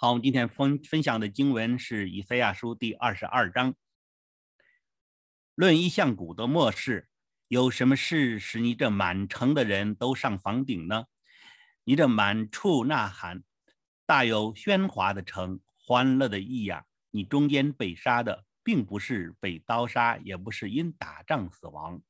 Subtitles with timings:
[0.00, 3.74] 好，我们今天分分享的经文是以赛亚书第二十二章。
[5.56, 7.08] 论一向谷的末世，
[7.48, 11.06] 有什么事使你这满城的人都上房顶呢？
[11.82, 13.42] 你这满处呐喊、
[14.06, 16.84] 大有喧哗的城，欢乐的意呀！
[17.10, 22.00] 你中间被杀的，并不是被刀杀，也不是因打仗死亡。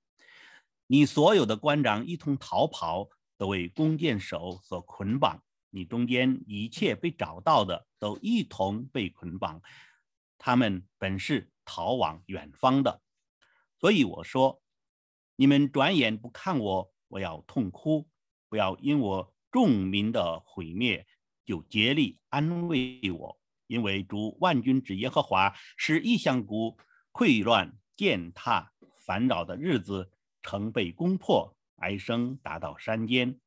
[0.89, 3.09] 你所有的官长一同逃跑，
[3.39, 5.43] 都为弓箭手所捆绑。
[5.70, 9.60] 你中间一切被找到的都一同被捆绑，
[10.38, 13.02] 他们本是逃往远方的，
[13.78, 14.62] 所以我说，
[15.36, 18.09] 你们转眼不看我，我要痛哭，
[18.48, 21.06] 不要因我众民的毁灭
[21.45, 26.78] 就竭力安慰我，因为主万军之耶和华使异象谷
[27.12, 33.38] 溃乱践踏烦扰的日子，城被攻破，哀声达到山间，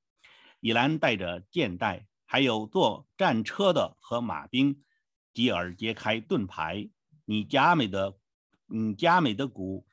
[0.59, 2.05] 以兰带着箭袋。
[2.31, 4.85] 还有坐战车的和马兵，
[5.33, 6.89] 继而揭开盾牌。
[7.25, 8.17] 你佳美的，
[8.69, 9.85] 嗯，佳美的鼓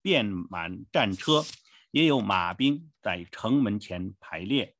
[0.00, 1.44] 遍满战车，
[1.90, 4.74] 也有马兵在城门前排列。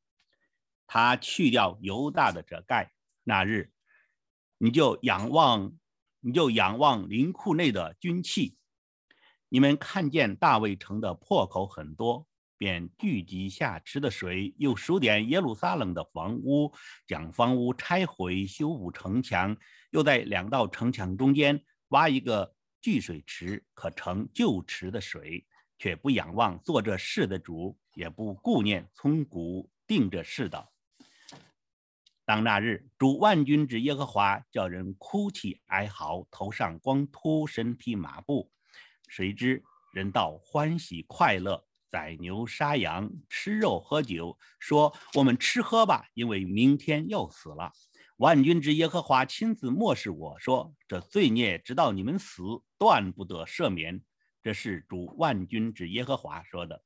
[0.86, 3.70] 他去掉犹大的遮盖，那日
[4.56, 5.76] 你就仰望，
[6.20, 8.56] 你就仰望林库内的军器。
[9.50, 12.26] 你们看见大卫城的破口很多。
[12.56, 16.72] 便聚集下池的水，又数点耶路撒冷的房屋，
[17.06, 19.56] 将房屋拆毁，修补城墙，
[19.90, 25.44] 又在两道城墙中间挖一个聚水池，可盛旧池的水，
[25.78, 30.68] 却不仰望做这事的主，也不顾念从古定这事的。
[32.26, 38.50] 当那日，主万军之耶和华叫人哭泣哀嚎，头上光秃，身披麻布，
[39.08, 41.66] 谁知人道欢喜快乐。
[41.94, 47.70] 宰牛杀羊，吃肉喝酒，说：“我们吃喝吧，因为明天要死了。”
[48.18, 52.42] 万军之耶和华亲自漠视我说：“这罪孽直到你们死，
[52.78, 54.02] 断不得赦免。”
[54.42, 56.82] 这是主万军之耶和华说的。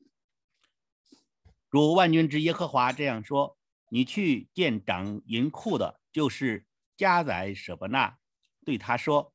[1.70, 3.56] 主万军之耶和华这样说
[3.88, 6.66] ：“你去见长银库的，就是
[6.98, 8.18] 加宰舍伯纳，
[8.62, 9.32] 对他说：‘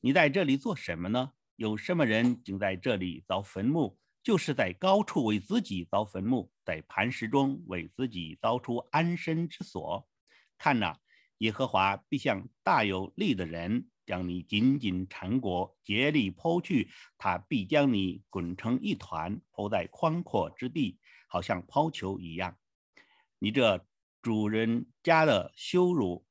[0.00, 1.32] 你在这里做什么呢？
[1.56, 10.08] 有什么人竟在这里凿坟墓？’”就是在高处为自己凿坟墓，在磐石中为自己凿出安身之所。
[10.56, 10.96] 看呐，
[11.38, 16.88] 耶和华必像大有力的人，将你紧紧缠裹，竭力抛去。
[17.18, 22.56] 他必将你滚成一团，抛在宽阔之地，好像抛球一样。
[23.40, 23.84] 你这
[24.22, 26.24] 主人家的羞辱，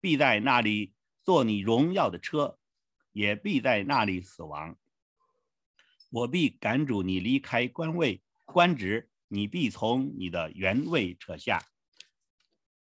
[0.00, 2.58] 必在那里坐你荣耀的车，
[3.12, 4.76] 也必在那里死亡。
[6.14, 11.60] 我必赶主你离开官位官职，你必从你的原位撤下。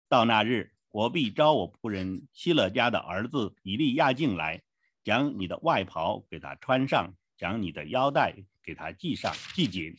[0.08, 4.62] 到那日，我必招我仆人希勒家的儿子以利亚进来，
[5.04, 9.96] 将你的外袍给他穿上，将你的腰带给他系上系紧，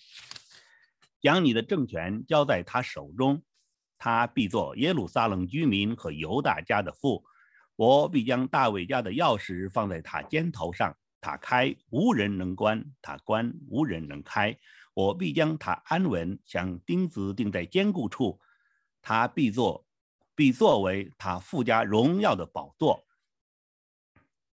[1.20, 3.42] 将你的政权交在他手中，
[3.98, 7.24] 他必做耶路撒冷居民和犹大家的父。
[7.74, 10.96] 我必将大卫家的钥匙放在他肩头上。
[11.26, 14.56] 塔开无人能关，他关无人能开。
[14.94, 18.40] 我必将他安稳，像钉子钉在坚固处。
[19.02, 19.84] 他必作，
[20.36, 23.04] 必作为他附加荣耀的宝座。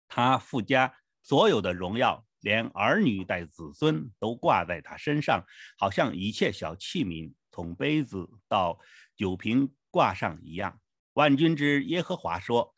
[0.07, 0.91] 他附加
[1.21, 5.45] 所有的荣耀，连儿女带子孙都挂在他身上，
[5.77, 8.79] 好像一切小器皿，从杯子到
[9.15, 10.81] 酒瓶挂上一样。
[11.13, 12.73] 万军之耶和华说：“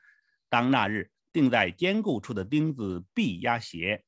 [0.52, 4.06] 当那日。”钉在坚固处的钉子必压斜，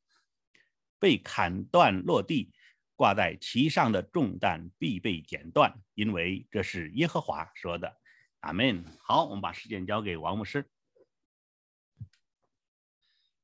[0.98, 2.54] 被砍断落地；
[2.96, 7.98] 挂在其上的重担必被剪断，因为这是耶和华说的。
[8.40, 8.86] 阿门。
[9.02, 10.70] 好，我们把时间交给王牧师。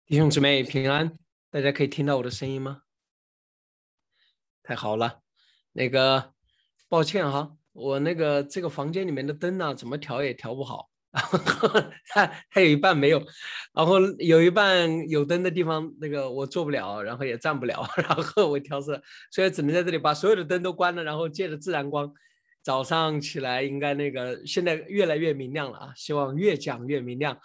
[0.05, 1.19] 弟兄姊妹平安，
[1.50, 2.83] 大家可以听到我的声音吗？
[4.63, 5.21] 太好了，
[5.73, 6.33] 那个
[6.88, 10.89] 抱歉哈，我那个这个房间里面的灯呢，怎么调也调不好。
[11.13, 11.69] 然后
[12.07, 13.19] 它它有一半没有，
[13.71, 19.00] 然后有一半有灯的地方，那个我做不了，然后也站不了， 然后我调色，
[19.31, 22.12] 所以只能在这里把所有的灯都关了，然后借着自然光，
[22.63, 27.38] 早上起来应该那个现在越来越明亮了啊，希望越讲越明亮。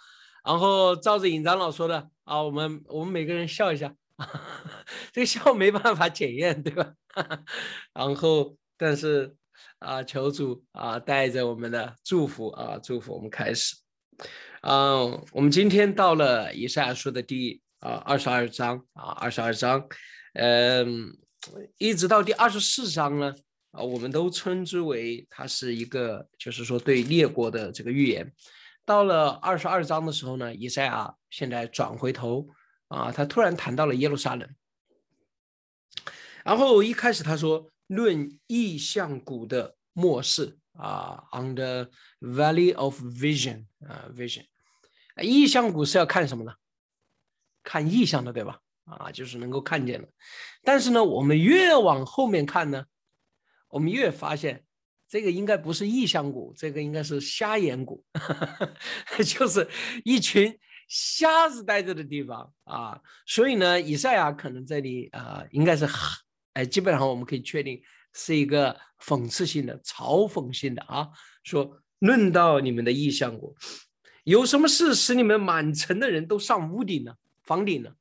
[0.43, 3.93] 然后照着尹长老说的啊，我们我们每个人笑一下，
[5.13, 6.93] 这个笑没办法检验，对吧？
[7.93, 9.35] 然后但是。
[9.79, 13.75] 啊，求主啊，带着我们的祝福啊，祝福我们开始。
[14.61, 19.87] 嗯，我们今天到了以赛亚书的第啊二十二章啊，二十二章，
[20.33, 21.17] 嗯，
[21.77, 23.33] 一直到第二十四章呢
[23.71, 28.33] 啊，我们都称之为它是一个，就是说对列国的这个预言。
[28.85, 32.47] 到了二十二章的时候呢，以赛亚现在转回头
[32.89, 34.49] 啊，他突然谈到了耶路撒冷。
[36.43, 41.89] 然后一开始他说论意象谷的末世啊，on the
[42.21, 44.45] valley of vision 啊，vision，
[45.19, 46.53] 意象谷是要看什么呢？
[47.63, 48.59] 看意象的，对吧？
[48.85, 50.07] 啊，就是能够看见的。
[50.63, 52.85] 但是呢，我们越往后面看呢，
[53.69, 54.63] 我们越发现
[55.07, 58.05] 这个应该不是意象谷，这个应该是瞎眼谷，
[59.25, 59.67] 就是
[60.05, 60.55] 一群
[60.87, 63.01] 瞎子待着的地方啊。
[63.25, 65.87] 所以呢，以赛亚可能这里啊，应该是。
[66.59, 67.81] 哎，基本上我们可以确定
[68.13, 71.07] 是一个讽刺性的、嘲讽性的啊。
[71.41, 73.55] 说论到你们的意象国，
[74.25, 77.13] 有什么事使你们满城的人都上屋顶呢？
[77.43, 77.91] 房顶呢？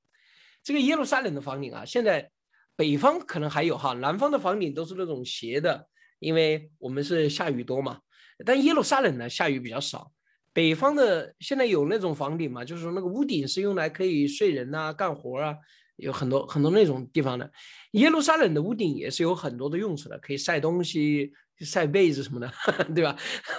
[0.64, 2.32] 这个耶路撒冷的房顶啊，现在
[2.75, 5.87] 北方可能还有哈，南方的房顶都是那种斜的，
[6.19, 8.00] 因为我们是下雨多嘛。
[8.44, 10.11] 但耶路撒冷呢，下雨比较少。
[10.52, 15.56] 北方的现在有那种房顶嘛，就是说那个屋顶是用来可以睡人呐、干活啊。
[15.99, 17.50] 有很多很多那种地方的，
[17.93, 22.53] 耶路撒冷的屋顶也是有很多的用处的，可以晒东西、晒被子什么的，
[22.95, 23.17] 对吧？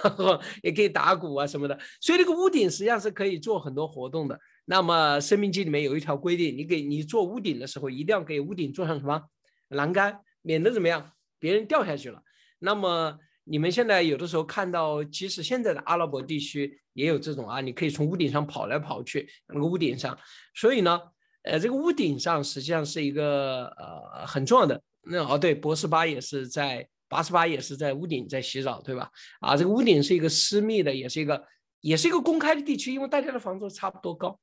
[0.62, 4.40] 也可以打鼓啊什么的，所以这个屋顶实际上是可以做很多活动的。
[4.64, 9.20] 那么《生命记》里面有一条规定，你给你做屋顶的时候，一定要给屋顶做上什么
[9.68, 12.22] 栏杆，免得怎么样，别人掉下去了。
[12.60, 20.18] 那么你们现在有的时候看到，即使现在的阿拉伯地区也有这种啊，你可以从屋顶上跑来跑去，那个屋顶上，
[20.54, 20.98] 所以呢。
[21.42, 24.82] 呃，这个屋顶上实际上是一个呃很重要的。
[25.02, 29.10] 那哦，对，博士八也是在八十八也是在屋顶在洗澡，对吧？
[29.40, 31.46] 啊，这个屋顶是一个私密的，也是一个
[31.80, 34.38] 也是一个公开的地区，因为大家的房子差不多高。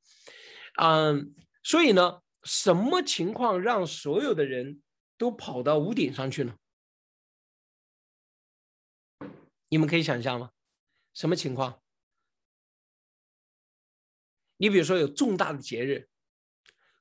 [0.82, 4.82] 嗯，所以呢，什么情况让所有的人
[5.20, 6.56] 都跑到屋顶上去呢？
[9.70, 10.50] 你们可以想象吗？
[11.14, 11.80] 什么情况？
[14.58, 16.10] 你比如说有重大的节日。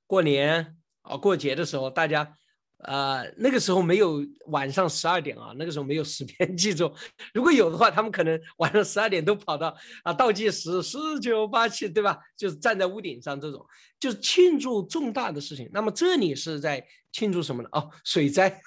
[0.07, 2.37] 过年啊，过节的时候，大家，
[2.79, 6.93] 呃，那个时候没有晚上十二点啊，那个时候没有时间记住。
[7.33, 12.19] 如果有的话，他们可能晚上十二点都跑到啊倒计时十九八七，对吧？
[12.37, 13.65] 就是站在屋顶上这种，
[13.99, 15.69] 就是庆祝重大的事情。
[15.73, 17.69] 那么这里是在庆祝什么呢？
[17.73, 18.61] 哦，水灾。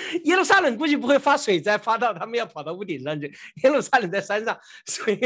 [0.24, 3.32] 耶路撒冷估计不会发水灾，发到他们要跑到屋顶上去。
[3.64, 5.18] 耶路撒冷在山上， 所以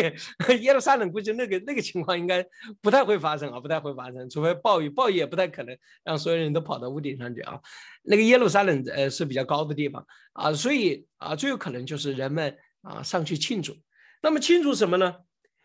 [0.63, 2.45] 耶路撒冷估计那个那个情况应该
[2.81, 7.61] 不太会发生啊，不太会发生，除非暴雨，暴雨也不太可能让所有人都跑到屋顶上去啊。
[8.03, 13.75] 那个耶路撒冷呃是比较高的地方啊，所以啊最有可能就是人们啊上去庆祝。
[14.23, 15.15] 那么庆祝什么呢？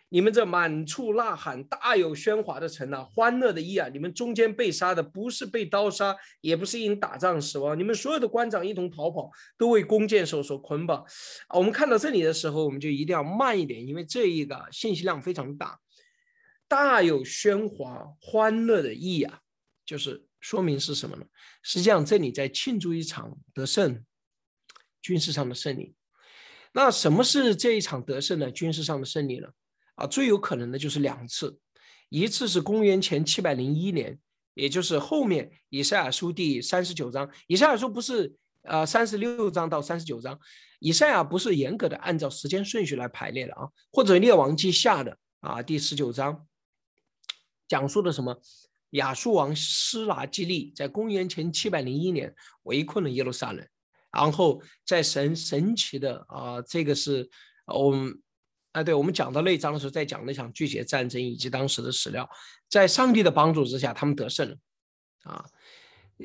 [0.09, 3.88] 你们这满处呐喊、大有喧哗的城呐，欢乐的意啊！
[3.89, 11.06] 你们中间被杀的不是被刀杀，也不是因打仗死亡，你们所有的官长一同逃跑，都为弓箭手所捆绑。
[11.53, 15.79] 我们看到这里的时候，我们就一定要慢一点，因为这一个信息量非常大。
[16.67, 19.39] 大有喧哗、欢乐的意啊，
[19.85, 21.25] 就是说明是什么呢？
[21.61, 24.03] 实际上这里在庆祝一场得胜，
[25.03, 25.94] 军事上的胜利。
[26.73, 29.47] 那什么是这一场得胜呢军事上的胜利呢？
[29.99, 31.59] 啊，最有可能的就是两次，
[32.07, 34.17] 一次是公元前七百零一年，
[34.53, 37.29] 也就是后面以赛亚书第三十九章。
[37.47, 40.39] 以赛亚书不是呃三十六章到三十九章，
[40.79, 46.47] 以赛亚不是严格的按照时间顺序来排列的啊，或者列王记下的啊第十九章，
[47.68, 48.41] 讲述的什么？
[48.91, 53.68] 亚述王施拿基利在公元前七百零一年围困了耶路撒冷，
[54.13, 57.29] 然后在神神奇的啊，这个是
[57.65, 58.18] 我们。
[58.71, 62.30] 啊，对，我们讲到那一章的时候，在讲那场巨血战争以及当时的史料，
[62.69, 64.56] 在上帝的帮助之下，他们得胜了。
[65.23, 65.44] 啊，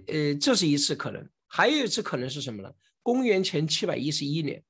[0.09, 2.71] 呃，这是一次可能，还有一次可能是什么呢？
[3.03, 4.63] 公元前七百一十一年，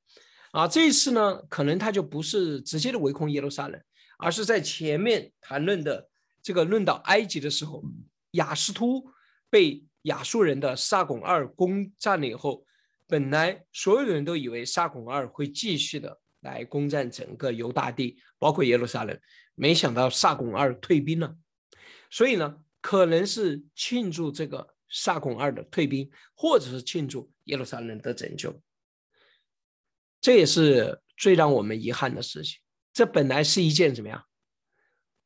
[0.52, 3.80] 啊，这一次呢，可能他就不是直接的围攻耶路撒冷，
[4.18, 6.08] 而是在前面谈论的
[6.42, 7.82] 这个论到埃及的时候，
[8.32, 9.04] 雅斯突
[9.50, 12.64] 被亚述人的撒拱二攻占了以后，
[13.08, 16.20] 本来所有的人都以为撒拱二会继续的。
[16.44, 19.18] 来攻占整个犹大地，包括耶路撒冷。
[19.56, 21.36] 没想到萨拱二退兵了，
[22.10, 28.62] 所以呢，可能是庆祝这个萨拱二的退兵，或者是庆祝耶路撒冷的拯救。
[30.20, 32.60] 这也是最让我们遗憾的事情。
[32.92, 34.24] 这本来是一件怎么样，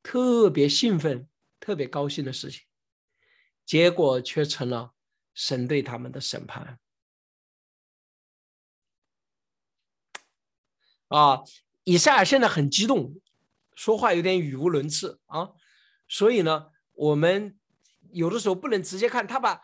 [0.03, 2.63] 特别兴奋、特别高兴的事情，
[3.65, 4.93] 结果却成了
[5.35, 6.79] 神对他们的审判。
[11.09, 11.41] 啊，
[11.85, 13.15] 以赛尔现在很激动，
[13.75, 15.51] 说话有点语无伦次啊，
[16.09, 17.57] 所以呢，我们
[18.13, 19.61] 有的时候不能直接看他把，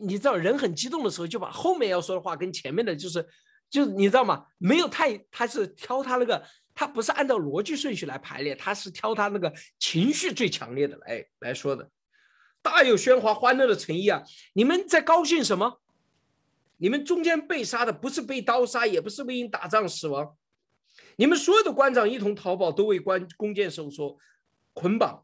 [0.00, 3.26] 你知道人很激动的时候，就把后面要说的话跟前面的就是，
[3.68, 4.46] 就你知道吗？
[4.58, 6.42] 没有太，他是挑他那个
[6.74, 11.90] 他不是按照逻辑顺序来排列，他是挑他那个情绪最强烈的来来说的。
[12.62, 14.22] 大有喧哗欢乐的诚意啊！
[14.54, 15.80] 你们在高兴什么？
[16.78, 20.36] 你们中间被杀的不是被刀杀，也不是为因打仗死亡。
[21.16, 24.16] 你们所有的官长一同逃跑，都为关弓箭手所
[24.72, 25.22] 捆绑。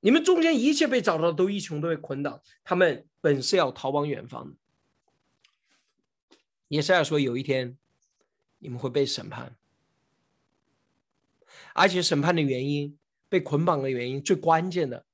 [0.00, 2.42] 你们中间一切被找到的都一穷都被捆绑。
[2.64, 4.56] 他们本是要逃往远方的。
[6.68, 7.76] 也是要说有一天，
[8.58, 9.56] 你们会被审判。
[11.74, 15.04] 而且审判的原因，被捆绑的原因，最关键的，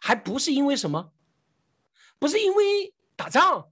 [0.00, 1.12] 还不是因为什么，
[2.18, 3.70] 不是因为打仗，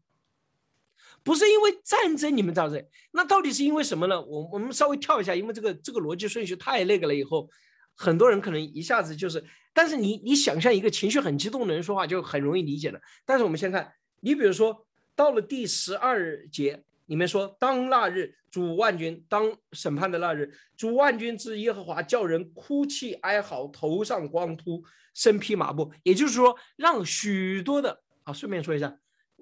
[1.25, 4.23] 不是因为战争，你们知道这，那到底是因为什么呢？
[4.23, 7.51] 我我们稍微跳一下，因为这个这个逻辑顺序太那个了，以后
[7.97, 13.01] 很多人可能一下子就是，但是你你想象一个情绪很激动的人说话，就很容易理解了。
[13.25, 16.85] 但是我们先看，你比如说到了第十二节。
[17.07, 25.93] 你们说，当那日主万军当审判的那日，主万军之耶和华叫人哭泣哀嚎，头上光秃，身披麻布。
[26.03, 28.97] 也就是说，让许多的啊，顺便说一下，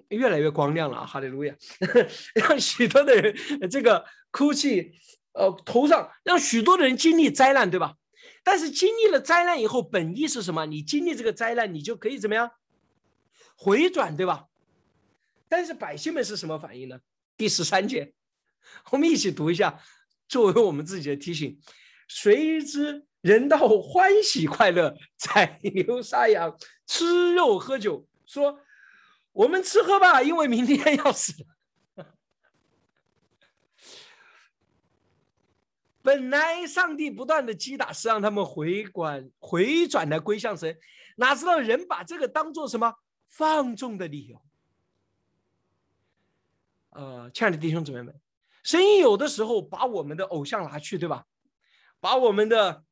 [0.09, 1.55] 越来越光亮了啊，哈利路亚！
[2.35, 4.93] 让许多的人这个哭泣，
[5.33, 7.95] 呃，头上让许多的人经历灾难，对吧？
[8.43, 10.65] 但是经历了灾难以后，本意是什么？
[10.65, 12.51] 你经历这个灾难，你就可以怎么样
[13.55, 14.47] 回转，对吧？
[15.47, 16.99] 但是百姓们是什么反应呢？
[17.37, 18.13] 第十三节，
[18.91, 19.79] 我们一起读一下，
[20.27, 21.59] 作为我们自己的提醒。
[22.07, 28.59] 谁知人道欢喜快乐，宰牛杀羊，吃肉喝酒，说
[29.33, 31.33] 我们吃喝吧，因为明天要死。
[36.01, 40.79] 本来上帝不断的击打，是让他们回转回转来归向神，
[41.17, 42.93] 哪知道人把这个当做什么
[43.27, 44.41] 放纵的理由。
[46.91, 48.19] 呃，亲爱的弟兄姊妹们，
[48.63, 51.25] 神有的时候把我们的偶像拿去，对吧？
[51.99, 52.83] 把我们的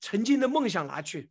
[0.00, 1.30] 曾经的梦想拿去，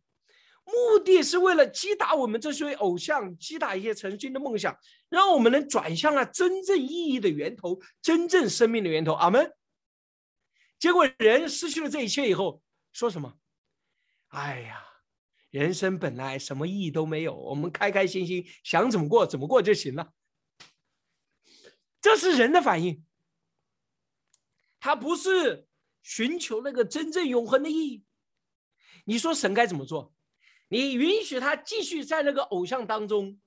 [0.72, 4.76] 目的是为了击打我们这些偶像，击打一些曾经的梦想，
[5.08, 9.12] 让我们能转向了真正意义的源头，真正生命的源头。
[9.12, 9.52] 阿门。
[10.78, 12.62] 结果人失去了这一切以后，
[12.92, 13.38] 说什么？
[14.28, 14.82] 哎呀，
[15.50, 20.12] 人生本来什么意义都没有，我们开开心心想怎么过怎么过就行了。
[22.00, 23.04] 这是人的反应，
[24.78, 25.66] 他不是
[26.02, 28.04] 寻求那个真正永恒的意义。
[29.04, 30.14] 你说神该怎么做？
[30.70, 33.38] 你允许他继续在那个偶像当中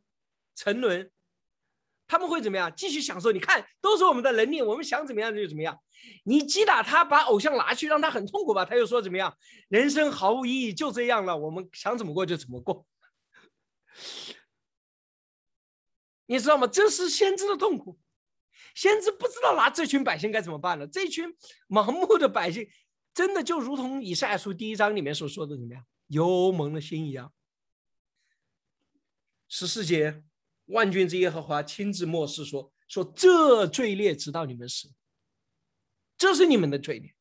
[0.55, 1.09] 沉沦，
[2.05, 2.71] 他们会怎么样？
[2.75, 3.31] 继续享受？
[3.31, 5.79] 你看，都是我们的能力，我们想怎么样就怎么样。
[6.25, 8.65] 你击打他，把偶像拿去，让他很痛苦吧？
[8.65, 9.35] 他又说怎么样？
[9.69, 11.37] 人生毫无意义，就这样了。
[11.37, 12.85] 我们想怎么过就怎么过。
[16.25, 16.67] 你知道吗？
[16.67, 17.97] 这是先知的痛苦。
[18.75, 20.85] 先知不知道拿这群百姓该怎么办了。
[20.87, 21.33] 这群
[21.69, 22.67] 盲目的百姓，
[23.13, 27.33] 真的就如同以赛亚书第一章里面所说的怎么样，油蒙了心一样。
[29.49, 30.23] 十四节，
[30.67, 34.89] 万军之耶和华亲自漠视说：“说这罪孽直到你们死，
[36.17, 37.13] 这是你们的罪孽，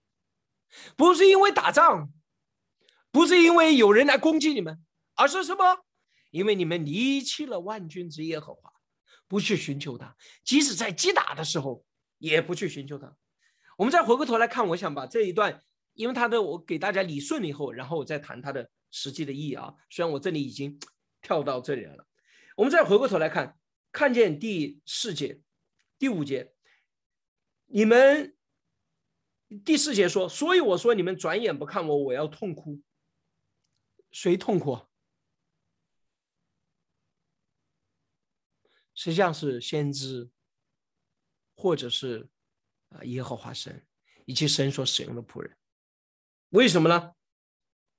[0.97, 2.13] 不是因为打仗，
[3.11, 4.81] 不是因为有人来攻击你们，
[5.15, 5.85] 而是什么？
[6.31, 8.71] 因为你们离弃了万军之耶和华。”
[9.29, 11.83] 不去寻求他，即使在击打的时候，
[12.19, 13.17] 也不去寻求他。
[13.79, 15.63] 我们再回过头来看，我想把这一段，
[15.95, 19.75] 因为他的我给大家理顺了以后，然后我再谈他的实际的意义啊。
[19.91, 20.79] 虽然我这里已经
[21.21, 22.07] 跳到这里来了，
[22.57, 23.59] 我们再回过头来看，
[23.91, 25.41] 看见第四节、
[25.99, 26.55] 第五节，
[27.67, 28.37] 你们
[29.65, 32.81] 第四节说，所以我说你们转眼不看我，我要痛哭。
[34.13, 34.79] 谁痛苦？
[38.95, 40.31] 实际上是先知，
[41.55, 42.29] 或者是
[42.91, 43.87] 啊耶和华神
[44.27, 45.57] 以及神所使用的仆人。
[46.51, 47.15] 为什么呢？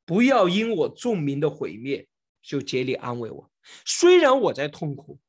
[0.05, 2.07] 不要因我众民的毁灭
[2.41, 3.51] 就竭力安慰我。
[3.85, 5.19] 虽然我在痛苦，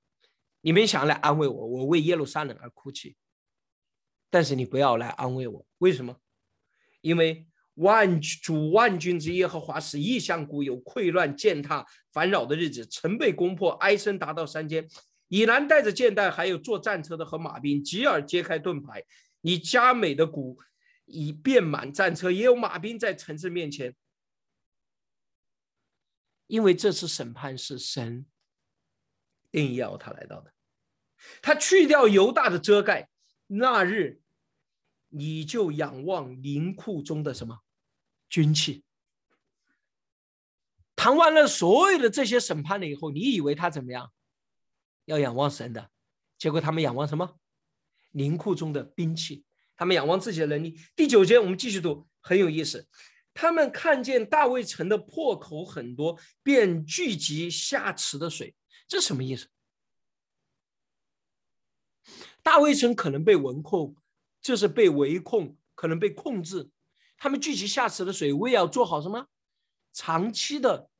[0.60, 3.16] 你们想来安慰我，我为耶路撒冷而哭泣，
[4.30, 5.66] 但是你不要来安慰我。
[5.78, 6.16] 为什么？
[7.00, 14.88] 因为万主万军之耶和华使异象古有溃乱践踏烦扰的日子，城被攻破，哀声达到山间。
[15.28, 19.04] 以南带着箭袋，还有坐战车的和马兵；吉尔揭开盾牌，
[19.40, 20.58] 你佳美的鼓
[21.06, 23.94] 已遍满战车，也有马兵在城市面前。
[26.46, 28.26] 因为这次审判是神
[29.50, 30.52] 定要他来到的，
[31.40, 33.08] 他去掉犹大的遮盖，
[33.46, 34.20] 那日
[35.08, 37.60] 你就仰望灵库中的什么
[38.28, 38.84] 军器。
[40.96, 44.12] 谈完了所有的这些审判了以后，你以为他怎么样？
[45.04, 45.90] 要仰望神的，
[46.38, 47.38] 结果他们仰望什么？
[48.10, 49.44] 灵库中的兵器，
[49.76, 50.80] 他们仰望自己的能力。
[50.96, 52.88] 第九节，我们继续读，很有意思。
[53.34, 58.54] 他们看见大卫城的破口很多，便聚集下池的水。
[58.86, 59.48] 这什么意思？
[62.42, 63.96] 大卫城可能被围控，
[64.40, 66.70] 就是被围控，可能被控制。
[67.16, 69.26] 他们聚集下池的水，为要做好什么？
[69.92, 70.90] 长期的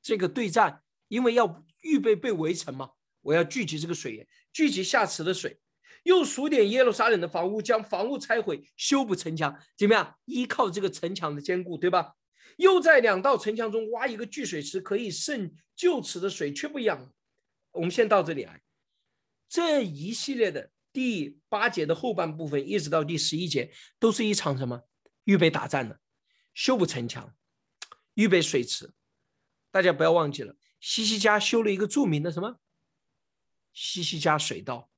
[0.00, 2.92] 这个对战，因为要预备被围城嘛。
[3.20, 5.60] 我要聚集这个水源，聚集下池的水，
[6.02, 10.18] 又数点耶路撒冷的房屋，将房屋拆毁，修补城墙，怎么样？
[10.24, 12.14] 依靠这个城墙的坚固，对吧？
[12.56, 17.12] 又在两道城墙中挖一个聚水池，可以渗旧池的水，却不一样。
[17.72, 18.62] 我们先到这里来，
[19.48, 24.82] 这一系列的第八节的后半部分，一直到第十一节，都是一场什么？
[25.24, 26.00] 预备打仗的，
[26.52, 27.34] 修补城墙，
[28.14, 28.92] 预备水池。
[29.70, 32.56] 大家不要忘记了，西西家修了一个著名的什么？
[33.72, 34.89] 西西家水道。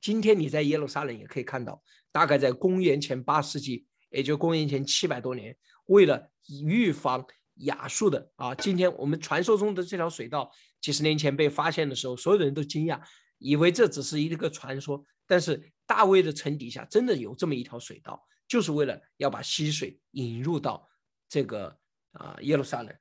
[0.00, 6.30] 今天你在耶路撒冷也可以看到，大概在公元前八世纪，也就公元前七百多年，为了
[6.64, 7.26] 预防
[7.56, 10.50] 亚述的啊，今天我们传说中的这条水道，
[10.80, 13.00] 几十年前被发现的时候，所有的人都惊讶，
[13.38, 15.04] 以为这只是一个传说。
[15.26, 18.24] 但是大卫的城底下真的有这么一条水道。
[18.48, 20.88] 就是为了要把溪水引入到
[21.28, 21.78] 这个
[22.12, 22.96] 啊耶路撒冷。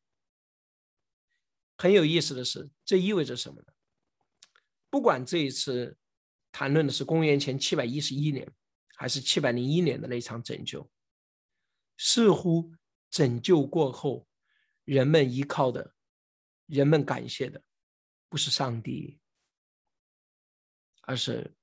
[1.77, 3.67] 很有意思的是，这意味着什么呢？
[4.89, 5.97] 不管这一次
[6.51, 8.51] 谈论的是公元前七百一十一年，
[8.95, 10.89] 还是七百零一年的那场拯救，
[11.97, 12.73] 似乎
[13.09, 14.27] 拯救过后，
[14.83, 15.93] 人们依靠的、
[16.65, 17.61] 人们感谢的，
[18.29, 19.19] 不是上帝，
[21.01, 21.55] 而是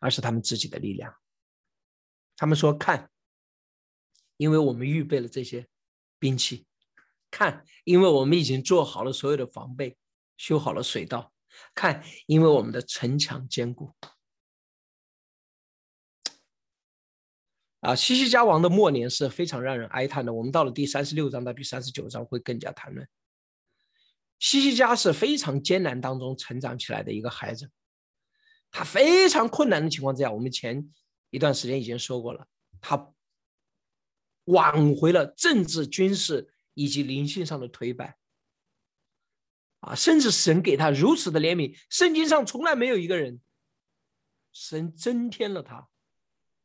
[0.00, 1.14] 而是他们自己的力量。
[2.36, 3.10] 他们说：“看，
[4.36, 5.68] 因为我们预备了这些
[6.18, 6.64] 兵器；
[7.30, 9.98] 看，因为我们已经做好了所有的防备，
[10.36, 11.32] 修好了水道；
[11.74, 13.92] 看，因为我们的城墙坚固。”
[17.80, 20.32] 啊，西西家王的末年是非常让人哀叹的。
[20.32, 23.08] 我们到了第三十六章到第三十九章会更加谈论。
[24.38, 27.70] 西西家是非常艰难当中成长起来的一个孩子，
[28.70, 30.92] 他非常困难的情况之下，我们前。
[31.30, 32.46] 一段时间已经说过了，
[32.80, 33.12] 他
[34.44, 38.16] 挽回了政治、军事以及灵性上的颓败，
[39.80, 43.40] 啊，甚至神给他如此的怜悯，圣经上从来没有一个人，
[44.52, 45.88] 神增添了他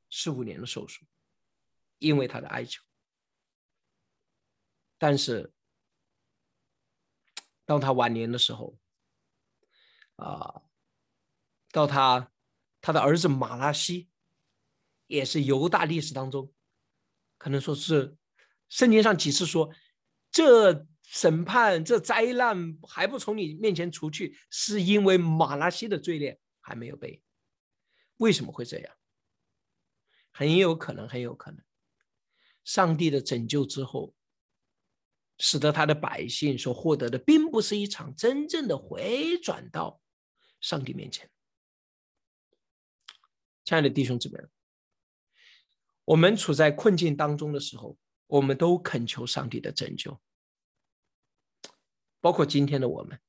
[0.10, 1.06] 十五年的寿数，
[2.00, 2.84] 因为他的哀求。
[4.98, 5.54] 但是，
[7.66, 8.78] 当他晚年的时候，
[10.16, 10.62] 啊，
[11.72, 12.32] 到他
[12.82, 14.10] 他的儿子马拉西。
[15.06, 16.52] 也是犹大历史当中，
[17.38, 18.16] 可能说是
[18.70, 19.70] 圣经上几次说，
[20.32, 27.22] 这审判这灾难还不从你面前除去，是因为马拉西的罪孽还没有被。
[28.18, 28.96] 为什么会这样？
[30.32, 31.64] 很有可能，很有可能，
[32.64, 34.16] 上帝的拯救之后，
[35.38, 40.02] 使得他的百姓所获得的，并不是一场真正的回转到
[40.62, 41.30] 上帝面前。
[43.64, 44.40] 亲爱的弟兄姊妹。
[46.06, 47.96] 我们处在困境当中的时候，
[48.26, 50.20] 我们都恳求上帝的拯救，
[52.24, 53.20] 包括今天的我们。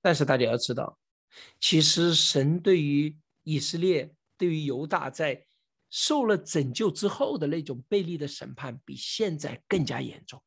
[0.00, 0.96] 但是大家要知道，
[1.58, 5.44] 其实神对于以色列、对于犹大在
[5.88, 10.40] 受了拯救之后的那种背离的审判，比现在更加严重。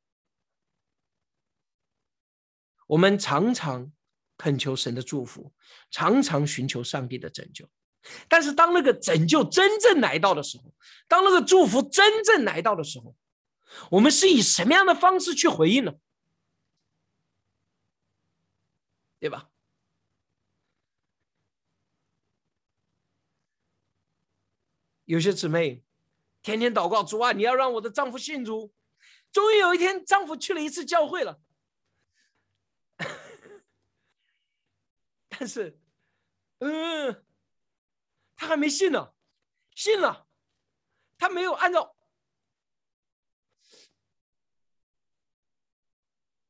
[2.87, 3.91] 我们常常
[4.37, 5.53] 恳求神的祝福，
[5.91, 7.69] 常常寻求上帝的拯救。
[8.29, 10.73] 但是当那个拯救真正来到的时候，
[11.09, 13.13] 当那个祝福真正来到的时候，
[13.91, 15.93] 我们是以什么样的方式去回应呢？
[19.23, 19.49] 对吧？
[25.05, 25.81] 有些姊妹
[26.41, 28.73] 天天祷告主啊，你要让我的丈夫信主。
[29.31, 31.41] 终于有一天，丈夫去了一次教会了，
[35.29, 35.79] 但是，
[36.57, 37.25] 嗯。
[38.35, 39.13] 他还没信呢，
[39.73, 40.27] 信了，
[41.17, 41.95] 他没有按照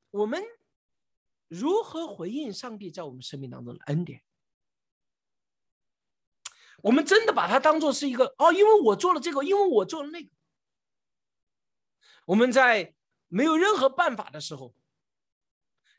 [0.09, 0.43] 我们
[1.53, 4.23] 如何回应上帝在我们生命当中的恩典？
[6.81, 10.29] 我们真的把它当做是一个哦，因为我做了这个，因为我做了那个。
[12.25, 12.95] 我们在
[13.27, 14.75] 没有任何办法的时候，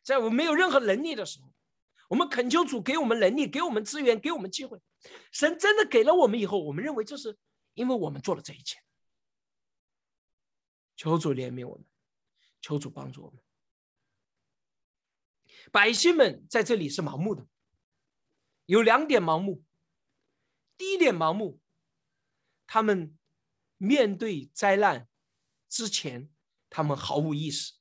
[0.02, 1.50] 在我们没有任何能力的时候。
[2.08, 4.78] 我们恳求主给我们能力，给我们资源，给我们机会。
[5.32, 7.38] 神真的给了我们以后，我们认为这是
[7.72, 8.78] 因为我们做了这一切。
[10.96, 11.86] 求主怜悯我们，
[12.60, 13.43] 求主帮助我们。
[15.72, 17.46] 百姓们在这里是盲目的，
[18.66, 19.62] 有两点盲目。
[20.76, 21.60] 第一点盲目，
[22.66, 23.16] 他们
[23.78, 25.06] 面对灾难
[25.68, 26.28] 之前，
[26.68, 27.74] 他们毫无意识。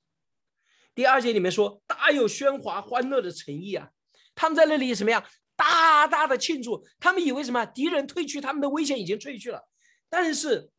[0.93, 3.89] 第二节里面说，大有喧哗欢乐的诚意啊，
[4.35, 5.27] 他们在那里什么呀？
[5.55, 7.65] 大大的庆祝，他们以为什么？
[7.65, 9.67] 敌人退去，他们的危险已经退去了。
[10.09, 10.71] 但是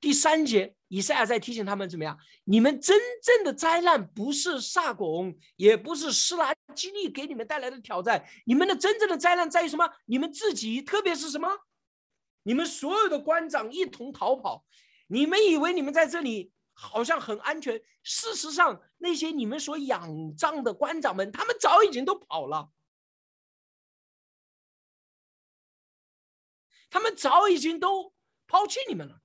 [0.00, 2.18] 第三节，以赛亚在提醒他们怎么样？
[2.44, 9.90] 你们真正的灾难不是萨拱，也不是施拉基利给你们带来的挑战，你们的真正的灾难在于什么？
[10.04, 11.48] 你们自己，特别是什么？
[12.42, 14.64] 你们所有的官长一同逃跑，
[15.08, 22.70] 你们以为你们在这里好像很安全，事实上，那些你们所仰仗的官长们，他们早已经都跑了。
[26.88, 28.14] 他们早已经都
[28.46, 29.20] 抛弃你们了。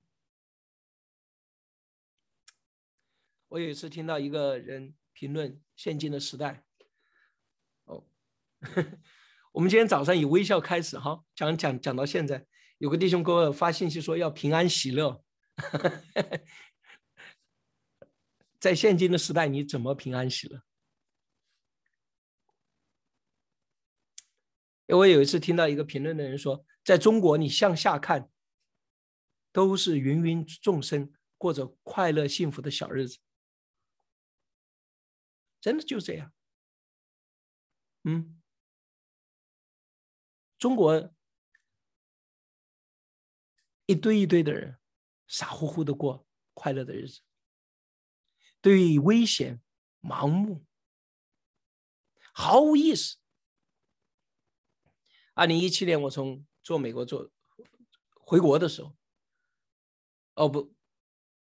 [3.52, 6.64] 我有一次听到一个人评论现今的时代，
[7.84, 8.06] 哦，
[9.52, 12.46] 我们今天早上以微笑开始哈，讲讲讲到现在，
[12.78, 15.22] 有个弟兄给我发信息说要平安喜乐，
[18.58, 20.62] 在现今的时代你怎么平安喜乐？
[24.96, 26.64] 我有一次听到一个评论的人说。
[26.84, 28.28] 在中国，你向下看，
[29.52, 33.20] 都是芸芸众生过着快乐幸福的小日子，
[35.62, 36.34] 真的就这样。
[38.02, 38.42] 嗯，
[40.58, 41.14] 中国
[43.86, 44.78] 一堆一堆的人
[45.28, 47.20] 傻乎乎的过快乐的日子，
[48.60, 49.62] 对危险
[50.00, 50.66] 盲目，
[52.34, 53.18] 毫无意识。
[55.34, 57.30] 二零一七年，我从做美国做
[58.20, 58.96] 回国的时候，
[60.34, 60.74] 哦不，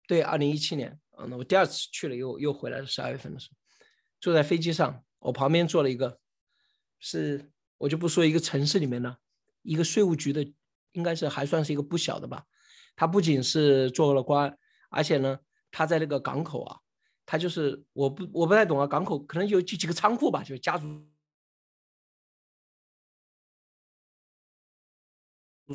[0.08, 3.58] 对，二零一七年，嗯，那我第二次去了，又又回来了，十二月份的时候，
[4.20, 6.20] 坐在飞机上，我旁边坐了一个，
[7.00, 9.20] 是我就不说一个城市里面的，
[9.62, 10.54] 一个税务局的，
[10.94, 12.46] 应该是还算是一个不小的吧，
[12.96, 14.58] 他不仅是做了官，
[14.90, 15.40] 而且呢，
[15.72, 16.80] 他在那个港口啊，
[17.26, 21.08] 他就是我不我不太懂啊，港口可能有几几个仓库吧，就是家族。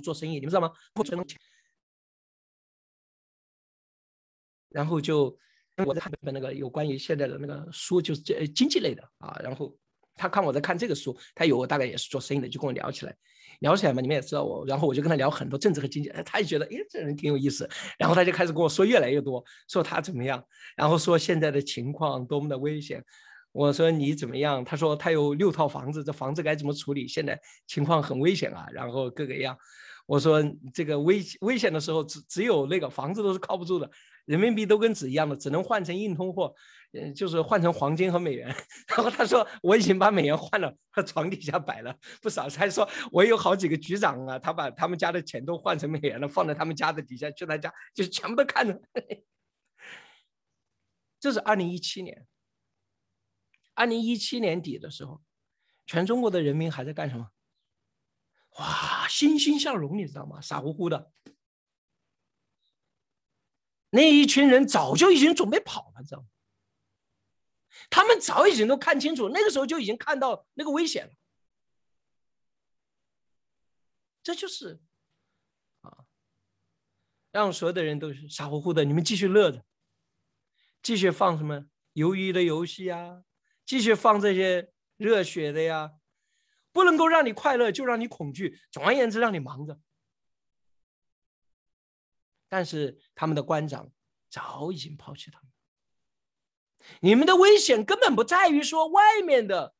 [0.05, 0.73] 做生意，你们知道吗？
[0.95, 1.19] 不存，
[4.69, 5.37] 然后就
[5.87, 9.39] 我在看一本那个有关于现在的那个书，就是这经济类的啊。
[9.43, 9.77] 然后
[10.17, 13.17] 他看我在看这个书，他有我大概也是做生意的，就跟我聊起来，
[13.61, 14.67] 聊起来嘛，你们也知道我。
[14.67, 17.69] 然后我就跟他聊很多政治和经济，他也觉得哎这人挺有意思。
[17.99, 20.45] 然后他就开始跟我说越来越多，说他怎么样，
[20.77, 23.05] 然后说现在的情况多么的危险。
[23.53, 24.65] 我说你怎么样？
[24.65, 27.09] 他说他有六套房子，这房子该怎么处理？
[27.09, 29.59] 现在情况很危险啊，然后各个样。
[30.07, 30.41] 我说
[30.73, 33.91] 这个危危险的时候，只只有那个房子都是靠不住的，
[34.31, 36.55] 人民币都跟纸一样的，只能换成硬通货，
[36.93, 38.47] 嗯，就是换成黄金和美元。
[38.87, 42.49] 然后他说我已经把美元换了，他床底下摆了不少。
[42.49, 48.81] 他说我有好几个局长啊，他把他们家的钱都换成美元了，放在他们家的底下，去他家就全部都看着。
[51.19, 52.25] 这是二零一七年。
[53.75, 55.21] 二零一七年底的时候，
[55.87, 57.31] 全中国的人民还在干什么？
[58.61, 60.41] 哇，欣欣向荣，你知道吗？
[60.41, 61.11] 傻乎乎的，
[63.91, 66.27] 那一群人早就已经准备跑了，知道吗？
[67.89, 71.13] 他们早已经都看清楚，那个时候就已经看到那个危险了。
[74.23, 74.81] 这就是
[75.81, 76.05] 啊，
[77.33, 78.85] 让所有的人都是傻乎乎的。
[78.85, 79.65] 你们继续乐着，
[80.83, 83.25] 继续放什么鱿鱼的游戏啊？
[83.65, 85.93] 继续放这些热血的呀，
[86.71, 88.61] 不能够让你快乐，就让你恐惧。
[88.71, 89.81] 总而言之，让你忙着。
[92.51, 93.91] 但是他们的官长
[94.29, 95.49] 早已经抛弃他们。
[97.01, 99.75] 你们的危险根本不在于说外面的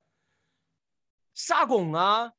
[1.35, 2.33] 沙拱啊、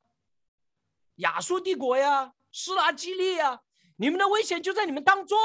[1.16, 3.60] 亚述帝国呀、施拉基利呀，
[3.96, 5.38] 你们的危险就在你们当中。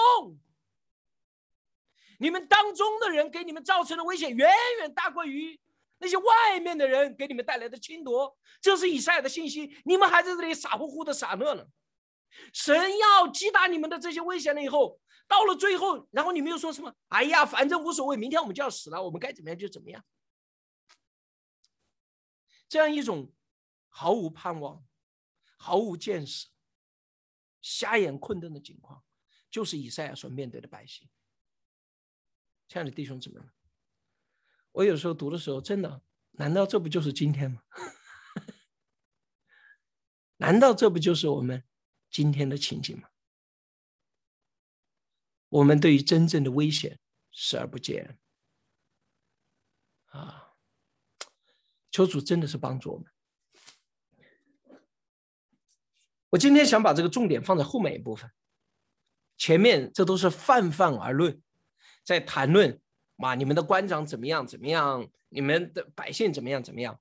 [2.20, 5.60] 你们当中的人给你们造成的危险远远大过于。
[6.00, 9.76] 那些外面的人给你们带来的侵夺，这是以赛亚的信息。
[9.84, 11.66] 你们还在这里傻乎乎的傻乐呢。
[12.54, 16.94] 神要击打你们的这些危险了以后，到了最后，然后你们又说什么？
[17.10, 20.04] 哎呀，反正无所谓，明天我们就要死了，我们该怎么样就怎么样。
[22.70, 23.34] 这样一种
[23.88, 24.86] 毫无盼望、
[25.58, 26.48] 毫无见识、
[27.62, 29.04] 瞎眼困顿的境况，
[29.50, 31.10] 就是以赛亚所面对的百姓。
[32.68, 33.50] 亲爱的弟兄姊妹们。
[34.74, 37.62] 我有时候读的时候，真的，难道这不就是今天吗？
[40.40, 41.64] 难道这不就是我们
[42.10, 43.10] 今天的情景吗？
[45.50, 47.00] 我们对于真正的危险
[47.32, 48.18] 视而不见
[50.08, 50.56] 啊！
[51.90, 53.08] 求主真的是帮助我们。
[56.30, 58.30] 我今天想把这个重点放在后面一部分，
[59.38, 61.42] 前面这都是泛泛而论，
[62.04, 62.82] 在谈论
[63.16, 67.00] 嘛，你们的官长怎么样怎么样，你们的百姓怎么样怎么样。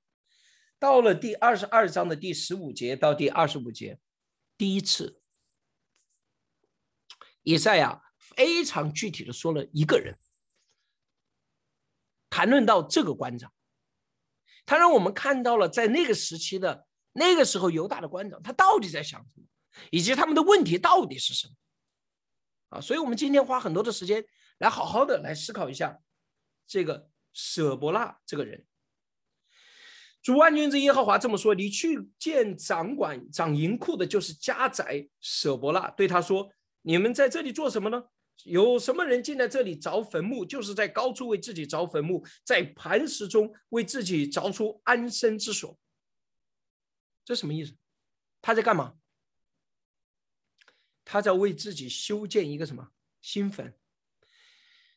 [0.79, 3.99] 到了第二十二章的第十五节到第二十五节，
[4.57, 5.21] 第一次，
[7.43, 10.19] 以赛亚非常具体的说了一个人，
[12.31, 13.53] 谈论到这个官长，
[14.65, 19.47] 他让我们看到了在那个时期的那个时候犹大的官长，他到底在想什么，
[19.91, 21.55] 以及他们的问题到底是什么。
[22.71, 24.27] 啊，所以，我们今天花很多的时间
[24.59, 26.01] 来好好的来思考一下
[26.67, 28.67] 这个舍伯纳这个人。
[30.27, 36.51] 主万军之耶和华这么说：“你去见掌管掌银库的，就是家宰舍伯纳，对他说：
[36.83, 38.03] 你们在这里做什么呢？
[38.43, 40.45] 有什么人进来这里凿坟墓？
[40.45, 45.79] 就是在高处为自己凿坟墓，在磐石中为自己凿出安身之所。
[47.25, 47.73] 这什么意思？
[48.43, 48.95] 他在干嘛？”
[51.07, 52.89] 他在为自己修建一个什么
[53.21, 53.73] 新坟？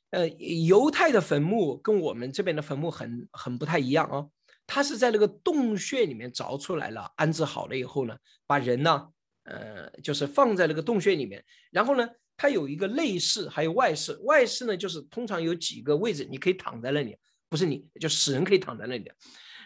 [0.10, 4.28] 呃，犹太的坟墓跟我们这边的坟墓很很不太一样啊。
[4.72, 9.08] 他是在那个洞穴里面凿出来了，安置好了以后呢，把人呢，
[9.46, 11.44] 呃，就是放在那个洞穴里面。
[11.72, 14.16] 然后呢，它有一个内室，还有外室。
[14.26, 17.18] 外室呢，就是通常有几个位置，你可以躺在那里，
[17.50, 19.12] 不是你就死人可以躺在那里。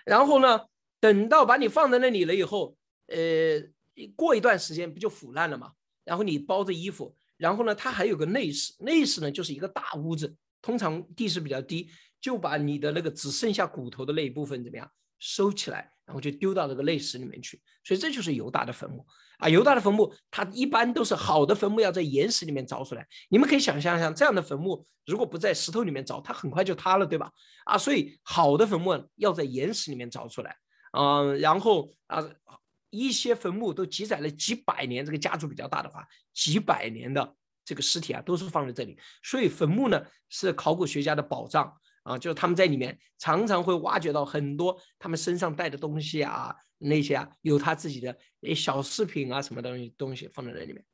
[0.06, 0.58] 然后呢，
[1.02, 3.62] 等到把你放在那里了以后，呃，
[4.16, 5.74] 过一段时间不就腐烂了吗？
[6.06, 11.90] 然后你包着衣服，然后呢，它还有个内室，内室呢就是一个大屋子，通常地势比较低，
[12.24, 17.62] 就把你的那个只剩下骨头的那一部分怎么样收起来，然后就丢到这个内室里面去。
[17.84, 19.06] 所以这就是犹大的坟墓
[19.40, 23.06] 啊，犹大的坟墓它一般都是好的坟墓要在岩石里面凿出来。
[23.28, 27.30] 你们可以想象一下，这样的坟墓如果不在石头里面凿，它很快就塌了，对吧？
[27.66, 30.56] 啊，所以好的坟墓要在岩石里面凿出来
[30.92, 32.28] 啊，然后啊。
[32.96, 38.96] 一些坟墓都记载了几百年，这个家族比较大的话，几百年的这个尸体啊，都是放在这里。
[39.24, 48.16] 所以坟墓呢是考古学家的宝藏啊，就是他们在里面常常会挖掘到很多他们身上带的东西啊，那些啊有他自己的
[48.56, 50.86] 小饰品啊，什么东西东西放在那里面。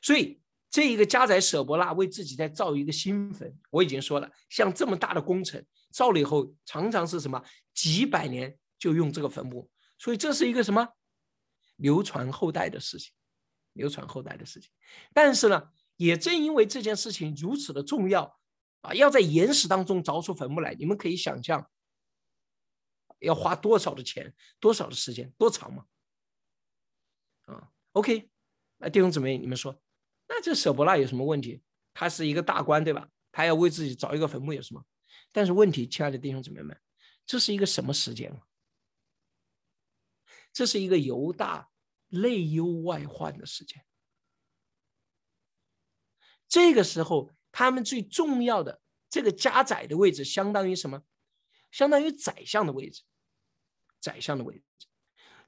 [0.00, 0.40] 所以
[0.70, 7.42] 这一个家宅舍伯纳为自己在造一个新坟，我已经说了，像这么大的工程造了以后，常常是什么
[7.74, 9.70] 几百年就用这个坟墓。
[9.98, 10.88] 所以这是一个什么
[11.76, 13.12] 流传后代的事情，
[13.72, 14.70] 流传后代的事情。
[15.12, 18.38] 但是呢，也正因为这件事情如此的重要
[18.94, 21.70] 要在岩石当中凿出坟墓来，你们可以想象
[23.20, 25.86] 要花多少的钱、多少的时间、多长吗？
[27.46, 28.30] 啊，OK，
[28.76, 29.80] 那弟兄姊妹，你们说，
[30.28, 31.62] 那这舍伯纳有什么问题？
[31.94, 33.08] 他是一个大官，对吧？
[33.32, 34.84] 他要为自己凿一个坟墓有什么？
[35.32, 36.80] 但是问题，亲爱的弟兄姊妹们，
[37.26, 38.42] 这是一个什么时间啊？
[40.52, 41.70] 这是一个犹大
[42.08, 43.84] 内忧外患的时间。
[46.48, 51.02] 这个时候，他们最重要的这个家宰的位置，相当于什么？
[51.72, 53.02] 相当于宰相的位置。
[54.00, 54.86] 宰相的位置，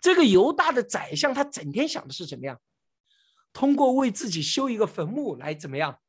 [0.01, 2.61] 这个犹大的宰相，他整天想的是怎么样？
[3.53, 6.01] 通过为自己修一个坟墓来怎么样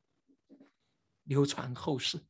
[1.22, 2.26] 流传后世？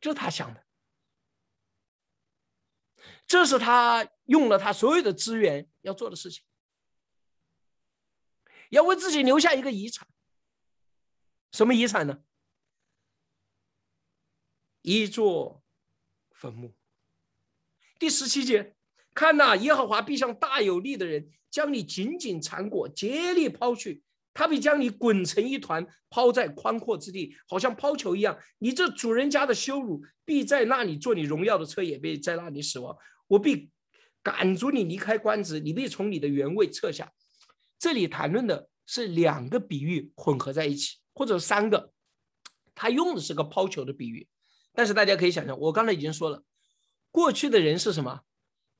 [0.00, 0.64] 这是他想的，
[3.26, 6.42] 这是他用了他所有的资源要做的事情，
[8.70, 10.06] 要为自己留下一个遗产。
[11.52, 12.20] 什么遗产呢？
[14.82, 15.62] 一座
[16.30, 16.74] 坟墓。
[17.98, 18.76] 第十七节，
[19.14, 24.02] 看呐，耶和华必像大有力的人，将你紧紧缠裹，竭力抛去。
[24.34, 28.38] 他必将你滚成一团，抛在宽阔之地，好像抛球一样。
[28.58, 32.96] 你这主人家的羞辱，必在那里做你荣耀的车，也必在那里死亡。
[33.26, 33.68] 我必
[34.22, 37.12] 赶逐你离开官职，你必从你的原位撤下。
[37.78, 41.92] 这里谈论的是两个比喻混合在一起，或者三个。
[42.74, 44.28] 他用的是个抛球的比喻，
[44.72, 46.42] 但是大家可以想象，我刚才已经说了，
[47.10, 48.20] 过去的人是什么？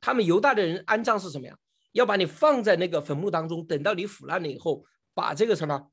[0.00, 1.56] 他们犹大的人安葬是什么呀？
[1.92, 4.84] 要把你放在那个坟墓当中，等到你腐烂了以后。
[5.14, 5.90] 把这个什么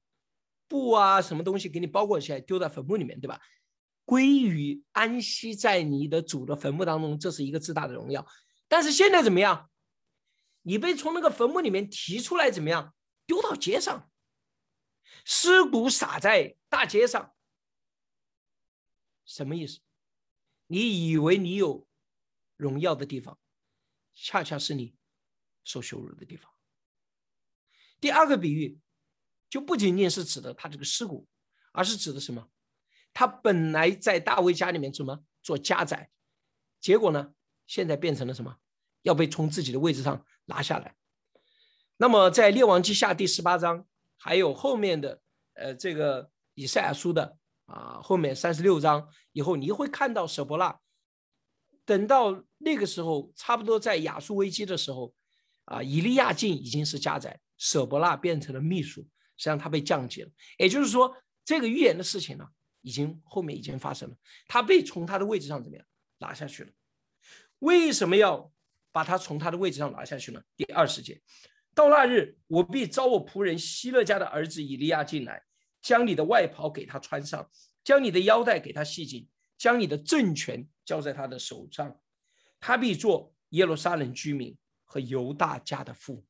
[0.68, 3.42] 布啊，什么东西给你包裹起来，丢在坟墓里面，对吧？
[4.06, 8.24] 归于安息在你的主的坟墓当中，这是一个自大的荣耀。
[8.68, 9.68] 但是现在怎么样？
[10.66, 12.96] 你被从那个坟墓里面提出来，怎么样？
[13.26, 14.12] 丢到街上，
[15.24, 17.36] 尸骨撒在大街上，
[19.26, 19.80] 什么意思？
[20.68, 21.88] 你以为你有
[22.58, 23.40] 荣耀的地方，
[24.14, 24.96] 恰恰是你
[25.64, 26.52] 受羞辱的地方。
[28.02, 28.80] 第二个比喻。
[29.48, 31.26] 就不仅仅是指的他这个尸骨，
[31.72, 32.50] 而是指的什么？
[33.14, 36.12] 他本来在大卫家里面怎么做家宰，
[36.82, 37.34] 结果呢，
[37.66, 38.60] 现在变成了什么？
[39.06, 40.96] 要被从自己的位置上拿下来，
[41.98, 43.86] 那么在列王记下第十八章，
[44.18, 45.22] 还有后面的
[45.54, 47.38] 呃这个以赛亚书的
[47.68, 50.80] 啊后面三十六章以后，你会看到舍伯纳。
[51.86, 55.14] 等到那个时候，差不多在亚述危机的时候，
[55.66, 60.32] 啊，以利亚敬已经是家宰，舍伯纳变成了秘书，实际上他被降级了。
[60.58, 61.16] 也就是说，
[61.46, 62.48] 这个预言的事情呢，
[62.82, 64.16] 已经后面已经发生了，
[64.48, 65.86] 他被从他的位置上怎么样
[66.18, 66.72] 拿下去了？
[67.60, 68.52] 为什么要
[68.96, 70.42] 把他从他的位置上拿下去呢？
[70.56, 71.22] 第二十节，
[71.74, 75.44] 到那日，我必招我仆人希勒家的儿子以利亚进来，
[75.82, 77.52] 将你的外袍给他穿上，
[77.84, 79.28] 将你的腰带给他系紧。
[79.58, 82.02] 将你的政权交在他的手上，
[82.58, 86.26] 他必做耶路撒冷居民和犹大家的父。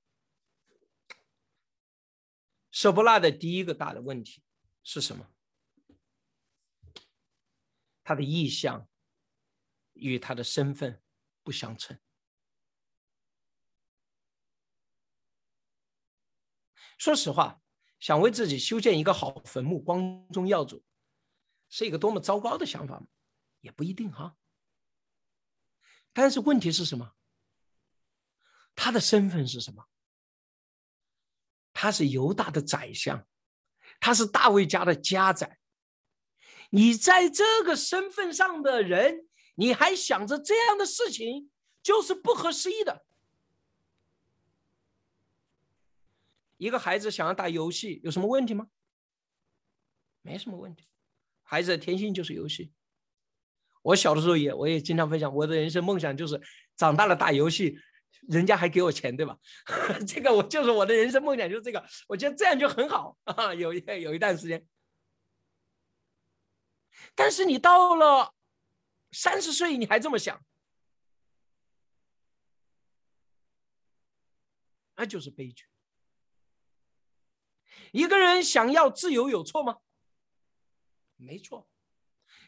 [2.71, 4.41] 舍不拉的第一个大的问题
[4.83, 5.27] 是什么？
[8.03, 8.87] 他的意向
[9.93, 10.99] 与他的身份
[11.43, 11.95] 不相称。
[16.97, 17.61] 说实话，
[17.99, 20.83] 想为自己修建一个好坟墓，光宗耀祖，
[21.69, 23.07] 是一个多么糟糕的想法吗？
[23.61, 24.35] 也不一定哈，
[26.13, 27.13] 但是问题是什么？
[28.75, 29.85] 他的身份是什么？
[31.73, 33.27] 他是犹大的宰相，
[33.99, 35.59] 他是大卫家的家宰。
[36.69, 43.05] 你在这个身份上的人，你还想着这样的事情，就是不合时宜的。
[46.57, 48.67] 一个孩子想要打游戏，有什么问题吗？
[50.21, 50.87] 没什么问题，
[51.43, 52.71] 孩子的天性就是游戏。
[53.81, 56.41] 我小的时候也，我也经常分享我的人生梦想，就是
[56.75, 57.77] 长大了打游戏，
[58.27, 59.37] 人家还给我钱，对吧？
[60.07, 61.85] 这个我就是我的人生梦想，就是这个。
[62.07, 64.65] 我觉得这样就很好 啊，有一有一段时间。
[67.13, 68.33] 但是你到了
[69.11, 70.43] 三十岁，你还这么想，
[74.95, 75.65] 那就是悲剧。
[77.91, 79.79] 一个人想要自由有错吗？
[81.15, 81.69] 没错。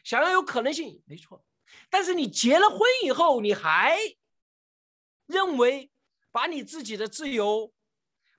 [0.04, 1.44] 想要有可能性，没错，
[1.90, 3.98] 但是你结了婚以后，你还
[5.26, 5.90] 认为
[6.30, 7.74] 把你自己的自由，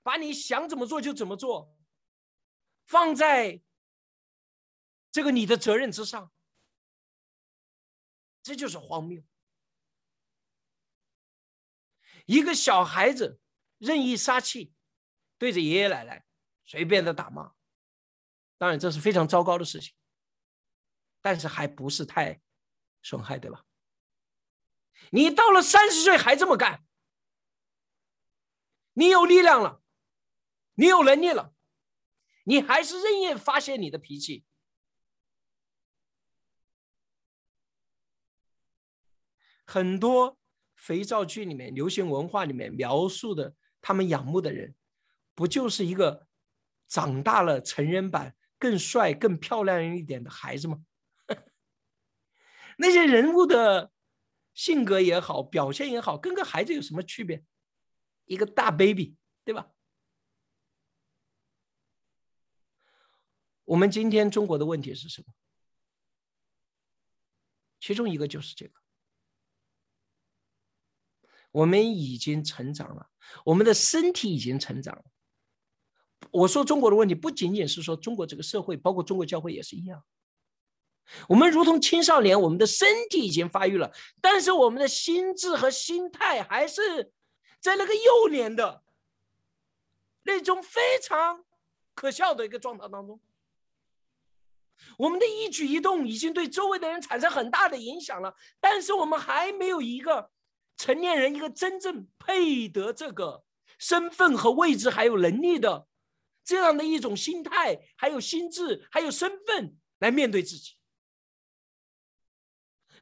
[0.02, 1.76] 把你想怎么做就怎么做，
[2.86, 3.62] 放在
[5.12, 6.32] 这个你的责任之上，
[8.42, 9.22] 这就是荒谬。
[12.26, 13.40] 一个小孩子
[13.78, 14.72] 任意撒气，
[15.38, 16.24] 对着爷爷奶奶
[16.70, 17.52] 随便的打骂，
[18.56, 19.92] 当然这是非常糟糕的事情。
[21.20, 22.40] 但是还不是太
[23.02, 23.66] 损害，对吧？
[25.10, 26.86] 你到了三十岁还这么干，
[28.92, 29.82] 你有力量了，
[30.74, 31.52] 你有能力了，
[32.44, 34.44] 你还是任意发泄你的脾气。
[39.66, 40.38] 很多
[40.76, 44.76] 肥皂剧里面、流行文化里面描述的他们仰慕的人，
[45.34, 46.28] 不就是一个
[46.90, 50.84] 长大了成人版、更帅、更漂亮一点的孩子吗？
[52.76, 53.92] 那些人物的
[54.52, 57.44] 性格也好，表现也好，跟个孩子有什么区别？
[58.24, 59.70] 一个大 baby，对吧？
[63.64, 65.32] 我们今天中国的问题是什么？
[67.78, 68.74] 其中一个就是这个：
[71.52, 73.10] 我们已经成长了，
[73.44, 75.04] 我们的身体已经成长了。
[76.32, 80.02] 我说中国的问题，不仅仅是说中国这个社会，包括中国教会也是一样。
[81.28, 87.12] 我们如同青少年，我们的身体已经发育了，但是我们的心智和心态还是
[87.58, 88.82] 在那个幼年的
[90.22, 91.44] 那种非常
[91.94, 93.20] 可笑的一个状态当中。
[94.96, 100.30] 我们的一举一动已经对周围的人产生很大的影响了，但是我们还没有一个
[100.76, 103.44] 成年人，一个真正配得这个
[103.78, 105.86] 身份和位置还有能力的
[106.50, 110.76] 这样的一种心态，还有心智，还有身份来面对自己。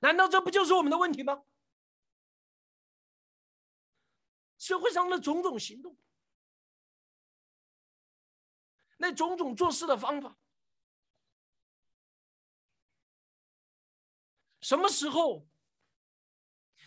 [0.03, 1.45] 难道这不就是我们的问题吗？
[4.59, 5.96] 社会上的种种行动，
[8.99, 10.37] 那种种做事的方法，
[14.61, 15.49] 什么时候？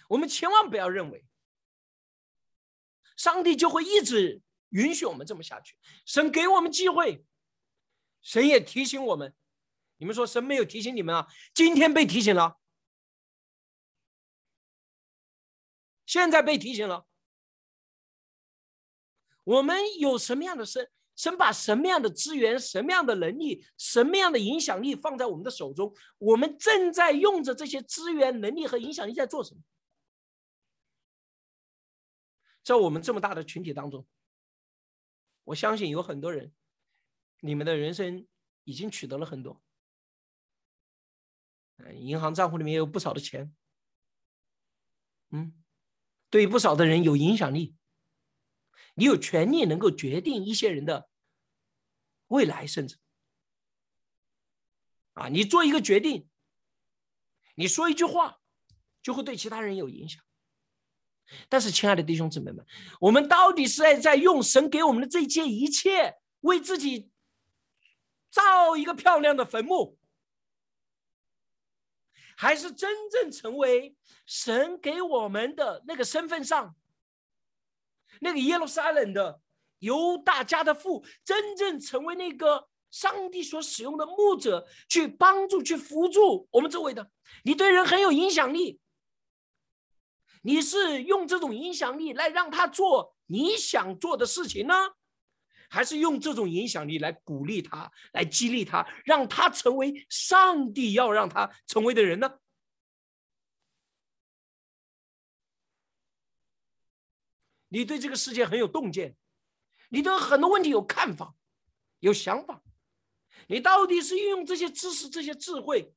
[0.10, 1.26] 我们千万不要认为，
[3.18, 5.76] 上帝就会一直允许我们这么下去。
[6.06, 7.26] 神给我们机会，
[8.22, 9.34] 神也提醒我们。
[9.98, 11.28] 你们说神没有提醒你们啊？
[11.54, 12.60] 今天被提醒了。
[16.06, 17.08] 现在被提醒了，
[19.46, 20.92] 我们有什么样的神？
[21.16, 25.96] 神把什么样的资源、什么样的能力、什么样的影响力放在我们的手中？
[26.18, 29.62] 我们正在用着这些资源、能力和影响力在做什么？
[32.64, 34.06] 在我们这么大的群体当中，
[35.44, 36.54] 我相信有很多人，
[37.40, 38.28] 你们的人生
[38.64, 39.62] 已经取得了很多，
[41.96, 43.56] 银行账户里面有不少的钱，
[45.30, 45.54] 嗯，
[46.30, 47.76] 对不少的人有影响力，
[48.94, 51.10] 你有权利能够决定一些人的
[52.28, 52.98] 未来，甚至，
[55.14, 56.30] 啊，你做一个决定，
[57.56, 58.40] 你说一句话，
[59.02, 60.24] 就会对其他人有影响。
[61.48, 62.66] 但是，亲爱的弟兄姊妹们，
[63.00, 67.10] 我们到底是在在用神给我们的这一切一切，为自己
[68.30, 69.98] 造一个漂亮的坟墓，
[72.36, 76.76] 还是真正成为神给我们的那个身份上，
[78.20, 79.40] 那个耶路撒冷的
[79.80, 87.10] 犹大家的父，真正成为那个上帝所使用的牧者，去帮助、去辅助我们周围的？
[87.46, 88.81] 你对人很有影响力。
[90.42, 94.74] 你是用这种影响力来让他做你想做的事情呢，
[95.70, 102.40] 还是用这种影响力来鼓励他、来激励他，让他成为上帝要让他成为的人呢？
[107.70, 109.16] 你对这个世界很有洞见，
[109.90, 111.36] 你对很多问题有看法、
[112.00, 112.64] 有想法，
[113.48, 115.94] 你到底是运用这些知识、这些智慧，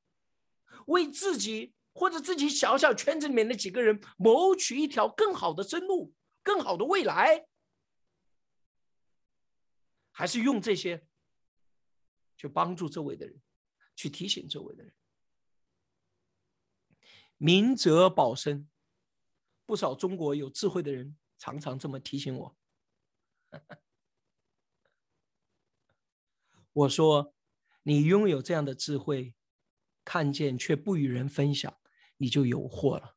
[0.87, 1.75] 为自己？
[1.95, 7.47] 或者自己小小圈子里面的几个人谋取一条更好的生路、更好的未来，
[10.11, 11.07] 还是用这些
[12.37, 13.41] 去帮助周围的人，
[13.95, 14.93] 去提醒周围的人，
[17.39, 18.69] 明哲保身。
[19.67, 22.57] 不少中国有智慧的人常常这么提醒我。
[26.73, 27.33] 我说
[27.85, 29.35] ：“你拥有这样的智慧，
[30.05, 31.75] 看见却不与人分享。”
[32.17, 33.17] 你就有祸了。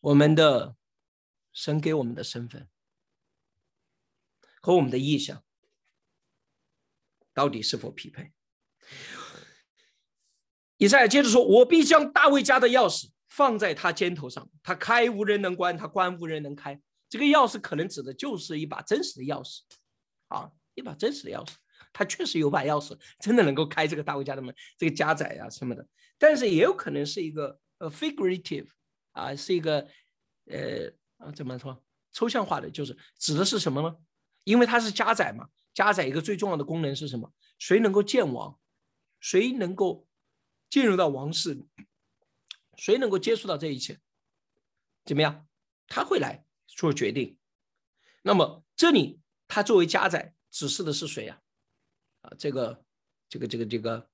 [0.00, 0.76] 我们的
[1.52, 2.68] 神给我们的身份
[4.60, 5.44] 和我们的意向，
[7.32, 8.32] 到底是否匹配？
[10.78, 16.78] 以赛亚接着说：“我必将大卫家的钥匙。”放在他肩头上，他开无人能关，他关无人能开。
[17.08, 19.60] 这个钥匙可能指的就是一把真实的钥匙，
[20.28, 21.54] 啊，一把真实的钥匙。
[21.94, 25.86] 他确实有把钥匙，真的能够开这个大卫家的门，这个家宅啊什么的。
[26.18, 28.68] 但是也有可能是一个呃 figurative，
[29.12, 29.88] 啊，是一个
[30.50, 33.96] 呃啊怎么说抽象化的，就是指的是什么呢？
[34.44, 37.32] 因为它是家宅嘛，家宅一个最重要的功能是什么？
[37.58, 38.58] 谁能够见王？
[39.20, 40.06] 谁能够
[40.68, 41.66] 进入到王室？
[42.82, 44.00] 谁能够接触到这一切？
[45.04, 45.46] 怎么样？
[45.86, 47.38] 他会来做决定。
[48.22, 51.40] 那么这里他作为家宰指示的是谁呀？
[52.22, 52.84] 啊，这个，
[53.28, 54.10] 这个，这个，这个，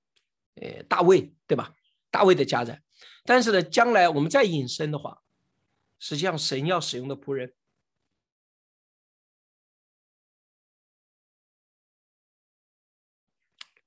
[0.57, 1.75] 呃，大卫对吧？
[2.11, 2.83] 大卫的家宰。
[3.25, 5.23] 但是呢，将来我们再引申的话，
[5.99, 7.55] 实际上神要使用的仆人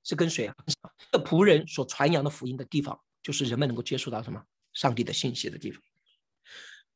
[0.02, 0.56] 是跟谁啊？
[1.12, 4.44] 这仆人所传扬的福音的地方，就是人们能够接触到什么？
[4.72, 5.82] 上帝的信息的地方，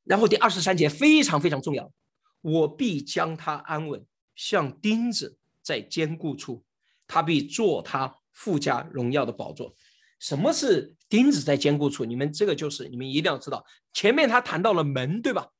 [0.04, 1.92] 然后第二十三节非常非常重要，
[2.40, 4.04] 我必将他安稳，
[4.34, 6.64] 像钉子在坚固处，
[7.06, 9.74] 他必做他附加荣耀的宝座。
[10.18, 12.04] 什么是钉子在坚固处？
[12.04, 13.64] 你们这个就是你们一定要知道。
[13.92, 15.52] 前面他谈到了门，对吧？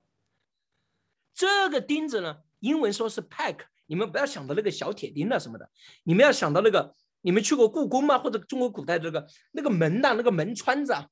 [1.35, 5.71] 这个钉子呢，英文说是 pack，你们不要想到那个小铁钉了什么的，
[6.05, 8.19] 你们要想到那个，你们去过故宫吗？
[8.19, 11.07] 或者中国古代这个那个门呐，那个门窗子啊。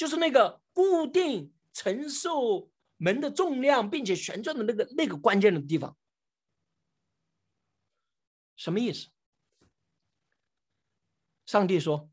[0.00, 5.94] 就是那个固定承受门的重量，并且旋转的那个那个关键的地方，
[8.56, 9.10] 什么意思？
[11.44, 12.10] 上帝说：“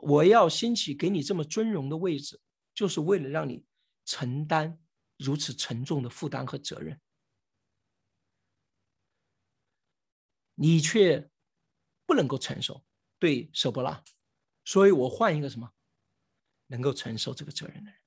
[0.00, 2.40] 我要兴起给你这么尊荣的位置，
[2.72, 3.64] 就是为了让你
[4.04, 4.80] 承担
[5.16, 7.00] 如此沉重的负担和责任，
[10.54, 11.28] 你却
[12.06, 12.84] 不能够承受。”
[13.18, 14.04] 对，舍伯拉，
[14.64, 15.72] 所以我换一个什么？
[16.68, 18.00] 能够承受这个责任的人，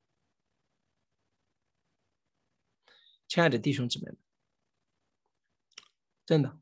[3.28, 4.18] 亲爱的弟兄姊妹们，
[6.26, 6.60] 真的，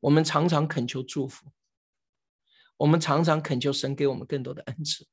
[0.00, 1.52] 我们常常恳求祝福，
[2.76, 5.08] 我们常常恳求神给我们更多的恩赐，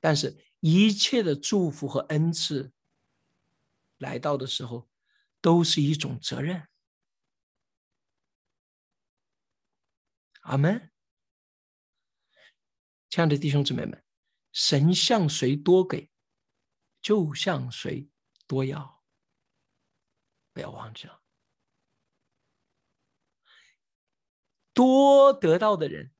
[0.00, 2.72] 但是，一切的祝福和恩赐
[3.96, 4.88] 来到的时候，
[5.40, 6.68] 都是一种责任。
[10.42, 10.90] 阿门。
[13.10, 14.04] 亲爱的弟兄姊妹们，
[14.52, 16.10] 神向谁多给，
[17.00, 18.08] 就向谁
[18.46, 19.02] 多要，
[20.52, 21.22] 不要忘记了。
[24.74, 26.12] 多得到的人，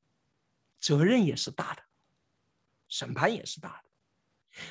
[0.81, 1.85] 责任也是大的，
[2.89, 3.91] 审判也是大的。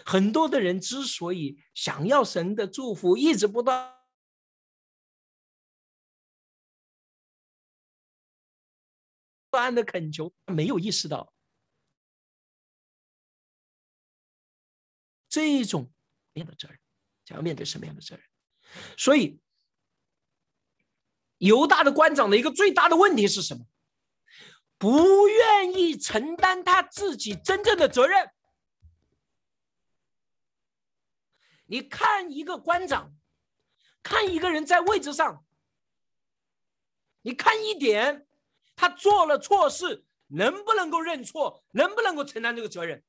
[0.04, 3.96] 很多的人之所以想要神的祝福，一直不断。
[9.50, 11.34] 不断的恳求，没有意识到
[15.38, 15.94] 这一种
[16.34, 16.80] 面的责任，
[17.24, 18.26] 将要面对什么样的责任？
[18.98, 19.40] 所以，
[21.38, 23.68] 犹大的官长的一个最大的问题是什么？
[24.80, 28.32] 不愿意承担他自己真正的责任。
[31.68, 33.16] 你看一个官长，
[34.02, 35.46] 看一个人在位置上，
[37.22, 38.28] 你看一点。
[38.76, 41.64] 他做了错事，能不能够认错？
[41.74, 43.04] 能不能够承担这个责任？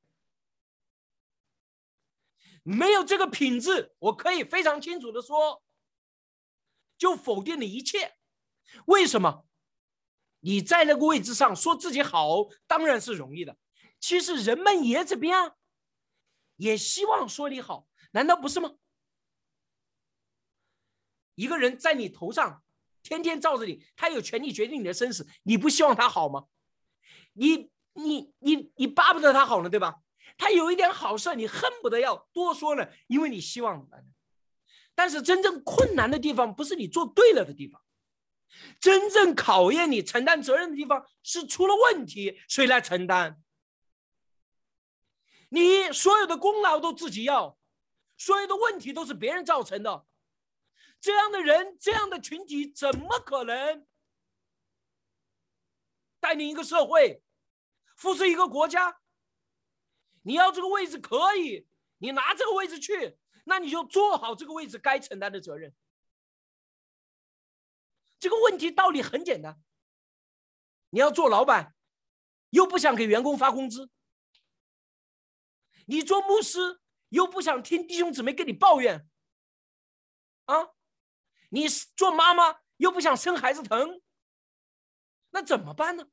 [2.63, 5.63] 没有这个品质，我可以非常清楚的说，
[6.97, 8.15] 就否定了一切。
[8.85, 9.45] 为什么？
[10.41, 13.57] 你在那个位置上说自己好，当然是容易的。
[13.99, 15.57] 其实人们也怎么样，
[16.55, 18.75] 也希望说你好，难道不是吗？
[21.35, 22.63] 一个人在你头上。
[23.01, 26.47] 天天罩着你，他有权利决定你的生死，你不希望他好吗？
[27.31, 30.01] 你你你你巴不得他好呢，对吧？
[30.39, 33.87] 他有一点好事，你恨不得要多说呢，因为你希望。
[34.95, 37.81] 但是真正困难的地方不是你做对了的地方，
[38.79, 43.35] 真正考验你承担责任的地方是出了问题，谁来承担？
[45.49, 47.57] 你所有的功劳都自己要，
[48.17, 50.05] 所有的问题都是别人造成的。
[51.01, 53.85] 这样的人，这样的群体，怎么可能
[56.19, 57.23] 带领一个社会、
[57.97, 58.98] 扶持一个国家？
[60.23, 61.67] 你要这个位置可以，
[61.97, 65.75] 你拿这个位置去，那你就做好这个位置该承担的责任。
[68.19, 69.61] 这个问题道理很简单，
[70.89, 71.73] 你要做老板，
[72.49, 73.89] 又不想给员工发工资；
[75.85, 79.07] 你做牧师，又不想听弟兄姊妹跟你抱怨，
[80.45, 80.71] 啊？
[81.51, 84.01] 你做妈妈又不想生孩子疼，
[85.29, 86.09] 那怎么办呢？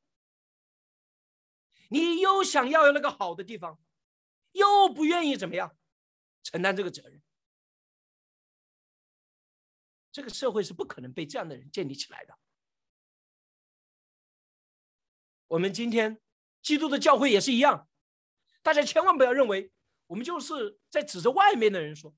[1.89, 3.79] 你又想要那个好的地方，
[4.57, 5.75] 又不愿意怎么样
[6.43, 7.21] 承担这个责任。
[10.11, 12.37] 这个社会是不可能被这样的人建立起来的。
[15.47, 16.19] 我们今天
[16.61, 17.87] 基督的教会也是一样，
[18.61, 19.71] 大家千万不要认为
[20.07, 22.13] 我们就是在指着外面的人说。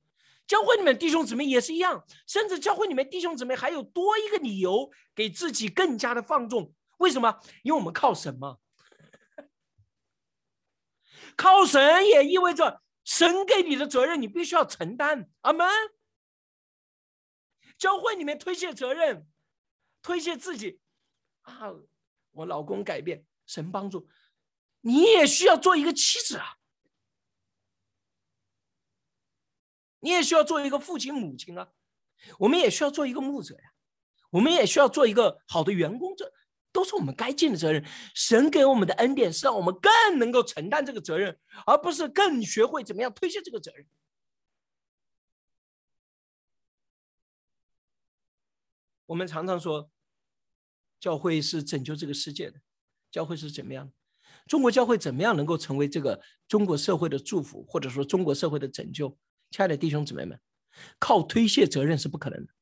[0.48, 6.74] 教会里面弟兄姊妹也是一样，甚至教会里面弟兄姊妹还有多一个理由，给自己更加的放纵。
[6.98, 7.40] 为什么？
[7.62, 8.60] 因为我们靠什么。
[11.40, 15.32] 靠神也意味着神给你的责任，你必须要承担。
[15.40, 15.66] 阿门。
[17.78, 19.26] 教会里面推卸责任，
[20.02, 20.82] 推卸自己
[21.44, 21.72] 啊，
[22.32, 24.10] 我老公改变，神帮助，
[24.82, 26.58] 你也需要做一个妻子啊。
[30.02, 31.72] 你也需要做一个父亲母亲啊，
[32.40, 33.74] 我们也需要做一个牧者呀，
[34.32, 36.34] 我们也需要做一个好的员工，这
[36.72, 37.84] 都是我们该尽的责任。
[38.14, 43.86] 神给我们的恩典是让我们更能够承担这个责任，而不是更学会怎么样推卸这个责任。
[49.06, 49.90] 我们常常说，
[51.00, 52.62] 教会是拯救这个世界的，
[53.12, 53.92] 教会是怎么样？
[54.46, 59.10] 中国教会怎么样能够成为这个中国社会的祝福，或者说中国社会的拯救？
[59.50, 60.40] 亲爱的弟兄姊妹们，
[61.00, 62.54] 靠推卸责任是不可能的。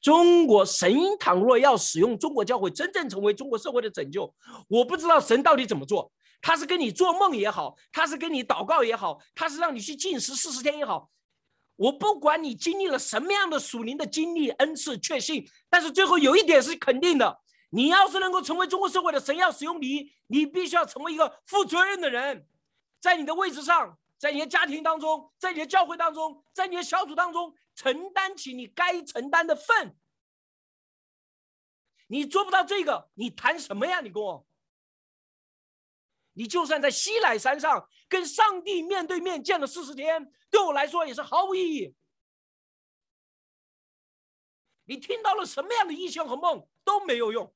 [0.00, 4.34] 中国神倘若要使用中国教会真正成为中国社会的拯救，
[4.68, 6.12] 我不知道神到底怎么做。
[6.42, 11.10] 他是跟你做梦也好，他是跟你祷告也好，他是让你去禁食四十天也好，
[11.76, 17.38] 我不管你经历了什么样的属灵的经历、恩赐、确信，但是最后有一点是肯定的：
[17.70, 22.46] 你要是能够成为中国社会的神要使用你，你必须要成为一个负责任的人。
[23.00, 29.96] 在你的位置上，在你的家庭当中，在你的教会当中，在你的小组当中，承担起你该承担的份。
[32.08, 34.02] 你做不到这个，你谈什么呀？
[34.02, 34.46] 你跟我，
[36.34, 41.94] 你就算在西乃山上跟上帝面对面见了四十天，对我来说也是毫无意义。
[44.84, 47.54] 你听到了什么样的意象和梦都没有用。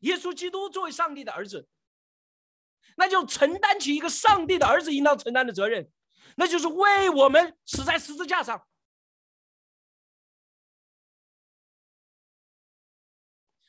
[0.00, 1.68] 耶稣基督作为上帝的儿子。
[2.98, 5.90] 那就承担起一个上帝的儿子应当承担的责任，
[6.36, 8.66] 那就是为我们死在十字架上。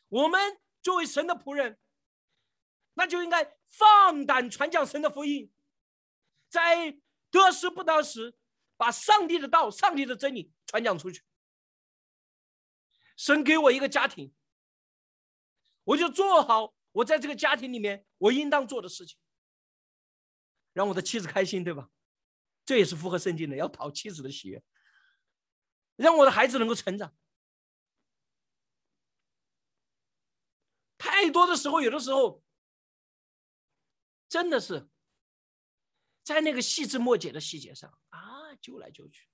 [0.09, 1.77] 我们作为神的仆人，
[2.93, 5.51] 那就应该放胆传讲神的福音，
[6.49, 6.97] 在
[7.29, 8.37] 得失不得时，
[8.77, 11.23] 把上帝的道、上帝的真理传讲出去。
[13.17, 14.33] 神给我一个家庭，
[15.83, 19.17] 我就做好我在这个家庭里面我应当做的事情，
[20.73, 21.89] 让我的妻子开心，对吧？
[22.67, 24.61] 这也是符合圣经的，要讨妻子的喜悦，
[25.95, 27.15] 让我的孩子能够成长。
[30.97, 32.43] 太多的时候，有的时候
[34.27, 34.89] 真的是
[36.23, 39.29] 在那个细枝末节的细节上啊，揪来揪去。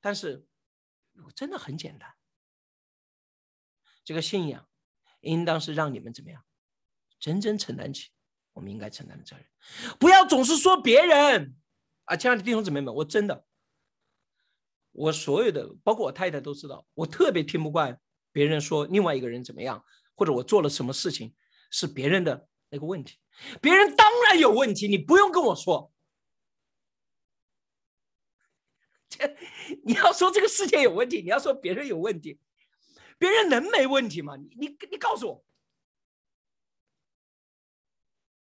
[0.00, 0.46] 但是
[1.36, 2.16] 真的很简单，
[4.02, 4.66] 这个信仰
[5.20, 6.42] 应当是让你们怎么样，
[7.18, 8.12] 真正承担起
[8.54, 9.46] 我们应该承担的责任，
[10.00, 11.54] 不要总是说别人
[12.04, 13.46] 啊，亲爱的弟兄姊妹们，我真的，
[14.92, 18.00] 我所有的包括我太太都知道，我特别听不惯
[18.32, 19.84] 别人说另外一个人怎么样。
[20.16, 21.34] 或者我做了什么事情
[21.72, 23.18] 是别人的那个问题，
[23.60, 25.92] 别人当然有问题，你不用跟我说。
[29.08, 29.36] 切
[29.84, 32.38] 你要说这个世界有问题，你要说别人有问题，
[33.18, 34.36] 别人能没问题吗？
[34.36, 35.44] 你你你告诉我，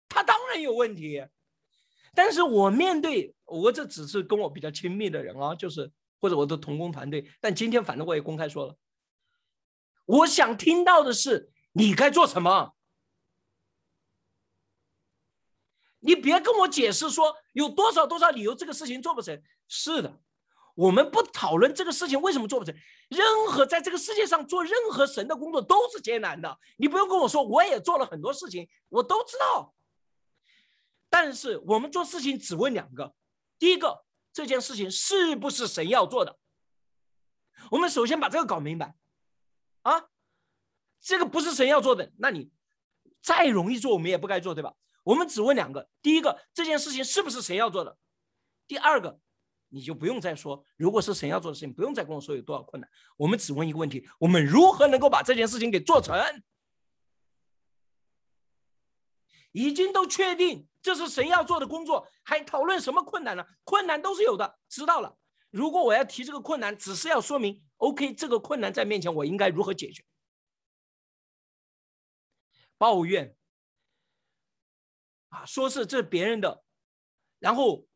[0.08, 1.24] 他当然有问题，
[2.14, 5.90] 但是我面对我这只是跟我比较亲密的人啊，就是
[6.20, 8.76] 或者我的同工团队，但今天反正我也公开说了。
[10.06, 12.74] 我想听到的是你该做什么。
[16.00, 19.42] 你别跟我解释说有多少多少理由这个事情做不成。
[19.68, 20.20] 是的，
[20.74, 22.74] 我们不讨论这个事情为什么做不成。
[23.08, 26.58] 任何在这个世界上做任何神的工作都是艰难的。
[26.76, 29.74] 你不用跟我说，我也做了很多事情，我都知道。
[31.14, 33.14] 但是我们做事情只问两个：
[33.56, 36.36] 第一个，这件事情是不是神要做的？
[37.70, 38.96] 我们首先把这个搞明白。
[39.82, 40.08] 啊，
[41.00, 42.50] 这个不是神要做的，那你
[43.22, 44.74] 再容易做，我们也不该做，对吧？
[45.04, 47.96] 我们只问两个：第一个，这件事情是不是神要做的？
[48.66, 49.20] 第二个，
[49.68, 52.90] 你就不用再说，如果是神要做的事情，不用再跟我说有多少困难。
[53.16, 56.16] 我们只问一个问题：我们如何能够把这件事情给做成？
[59.54, 63.46] 已经都确定这是神要做的工作，还讨论什么困难呢？
[63.62, 65.16] 困难都是有的，知道了。
[65.50, 67.62] 如果我要提这个困难，只是要说明。
[67.76, 70.04] OK，这个困难在面前，我应该如何解决？
[72.76, 73.36] 抱怨
[75.28, 76.64] 啊，说是这是别人的，
[77.38, 77.86] 然后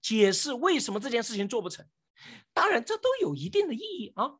[0.00, 1.84] 解释为什么这件事情做不成。
[2.52, 4.38] 当然，这都有一定的意义啊。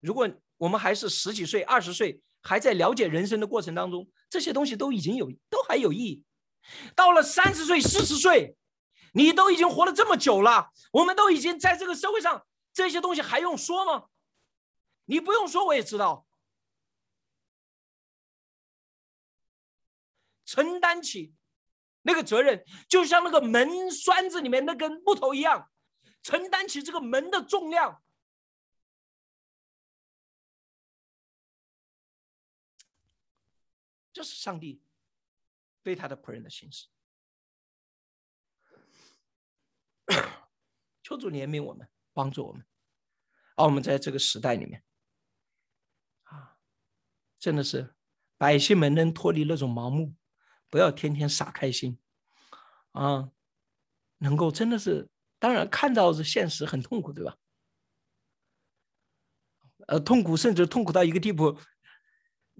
[0.00, 6.24] 如果我们还是十几岁、二十岁，还在了解人生的过程当中，这些东西都已经有，都还有意义。
[6.94, 8.56] 到了三十岁、四十岁，
[9.12, 12.46] 你都已经活了这么久了，我们都已经在这个社会上。
[12.72, 14.06] 这些东西还用说吗？
[15.06, 16.24] 你不用说，我也知道。
[20.44, 21.34] 承担起
[22.02, 25.68] 那个责任，就像那个门栓子里面那根木头一样，
[26.22, 28.00] 承担起这个门的重量。
[34.20, 34.82] 这是上帝
[35.82, 36.88] 对他的仆人的心思。
[41.02, 41.88] 求主怜悯我们。
[42.12, 42.66] 帮助我们，
[43.54, 44.82] 而我们在这个时代里面，
[46.24, 46.58] 啊，
[47.38, 47.94] 真的是
[48.36, 50.16] 百姓们能脱离那种盲目，
[50.68, 52.00] 不要天天傻开心，
[52.90, 53.30] 啊，
[54.18, 55.08] 能够真的是，
[55.38, 57.38] 当然看到是现实很痛苦，对吧？
[59.86, 61.56] 呃，痛苦甚至痛苦到一个地步，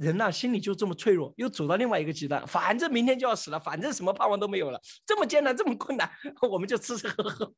[0.00, 6.10] 人呐心里就这么脆弱，又走到另外一个极端，反正明天就要死了，反正什么盼望都没有了，这么艰难，这么困难，
[6.50, 7.54] 我们就吃吃喝喝。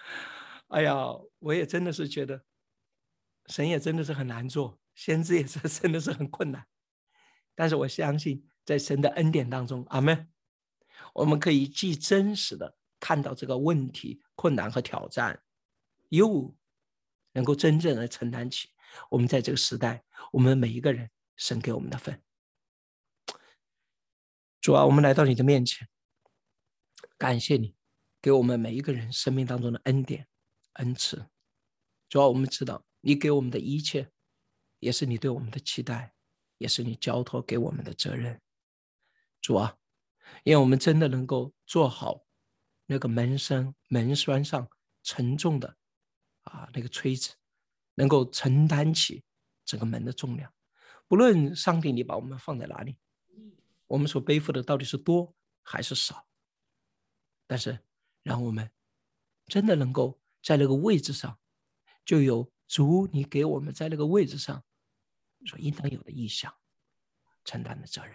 [0.68, 0.96] 哎呀，
[1.40, 2.42] 我也真的是觉得，
[3.48, 6.66] 神也真的是很难做，先知也是 真的是很困难。
[7.54, 10.30] 但是我相信，在神的恩典当中，阿门。
[11.12, 15.42] 我们可以既真实的看到这个问题、困难和挑战，
[16.08, 16.54] 又
[17.32, 18.70] 能够真正的承担起
[19.10, 20.02] 我们在这个时代，
[20.32, 22.22] 我们每一个人神给我们的份。
[24.60, 25.88] 主啊，我们来到你的面前，
[27.16, 27.74] 感谢你
[28.20, 30.28] 给我们每一个人生命当中的恩典。
[30.74, 31.28] 恩赐，
[32.08, 34.12] 主要我们知道，你给我们的一切，
[34.78, 36.14] 也是你对我们的期待，
[36.58, 38.40] 也是你交托给我们的责任。
[39.40, 39.76] 主啊，
[40.44, 42.26] 因为我们真的能够做好
[42.86, 44.68] 那个门生门栓上
[45.02, 45.76] 沉重的
[46.42, 47.34] 啊那个锤子，
[47.94, 49.24] 能够承担起
[49.64, 50.52] 整个门的重量。
[51.08, 52.96] 不论上帝你把我们放在哪里，
[53.88, 56.28] 我们所背负的到底是多还是少，
[57.46, 57.80] 但是
[58.22, 58.70] 让我们
[59.46, 60.20] 真的能够。
[60.40, 61.36] 在那个位置上，
[62.04, 64.64] 就有足你给我们在那个位置上
[65.44, 66.54] 所应当有的意向，
[67.44, 68.14] 承担的责任。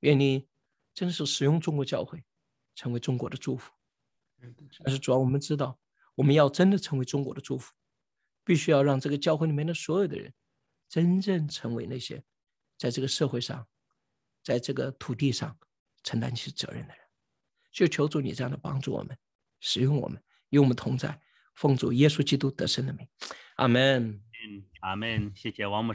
[0.00, 0.48] 愿你
[0.92, 2.24] 真是使用中国教会，
[2.74, 3.72] 成为中国的祝福。
[4.82, 5.78] 但是主要我们知道，
[6.16, 7.72] 我们要真的成为中国的祝福，
[8.42, 10.34] 必须要让这个教会里面的所有的人，
[10.94, 12.22] 真正成为那些
[12.78, 13.66] 在这个社会上，
[14.44, 15.58] 在这个土地上
[16.04, 17.04] 承担起责任的人。
[17.72, 19.18] 就求主你这样的帮助我们，
[19.58, 21.20] 使用我们，与我们同在，
[21.56, 23.08] 奉主耶稣基督得胜的名，
[23.56, 24.22] 阿门。
[24.82, 25.32] 阿门。
[25.34, 25.92] 谢谢王牧。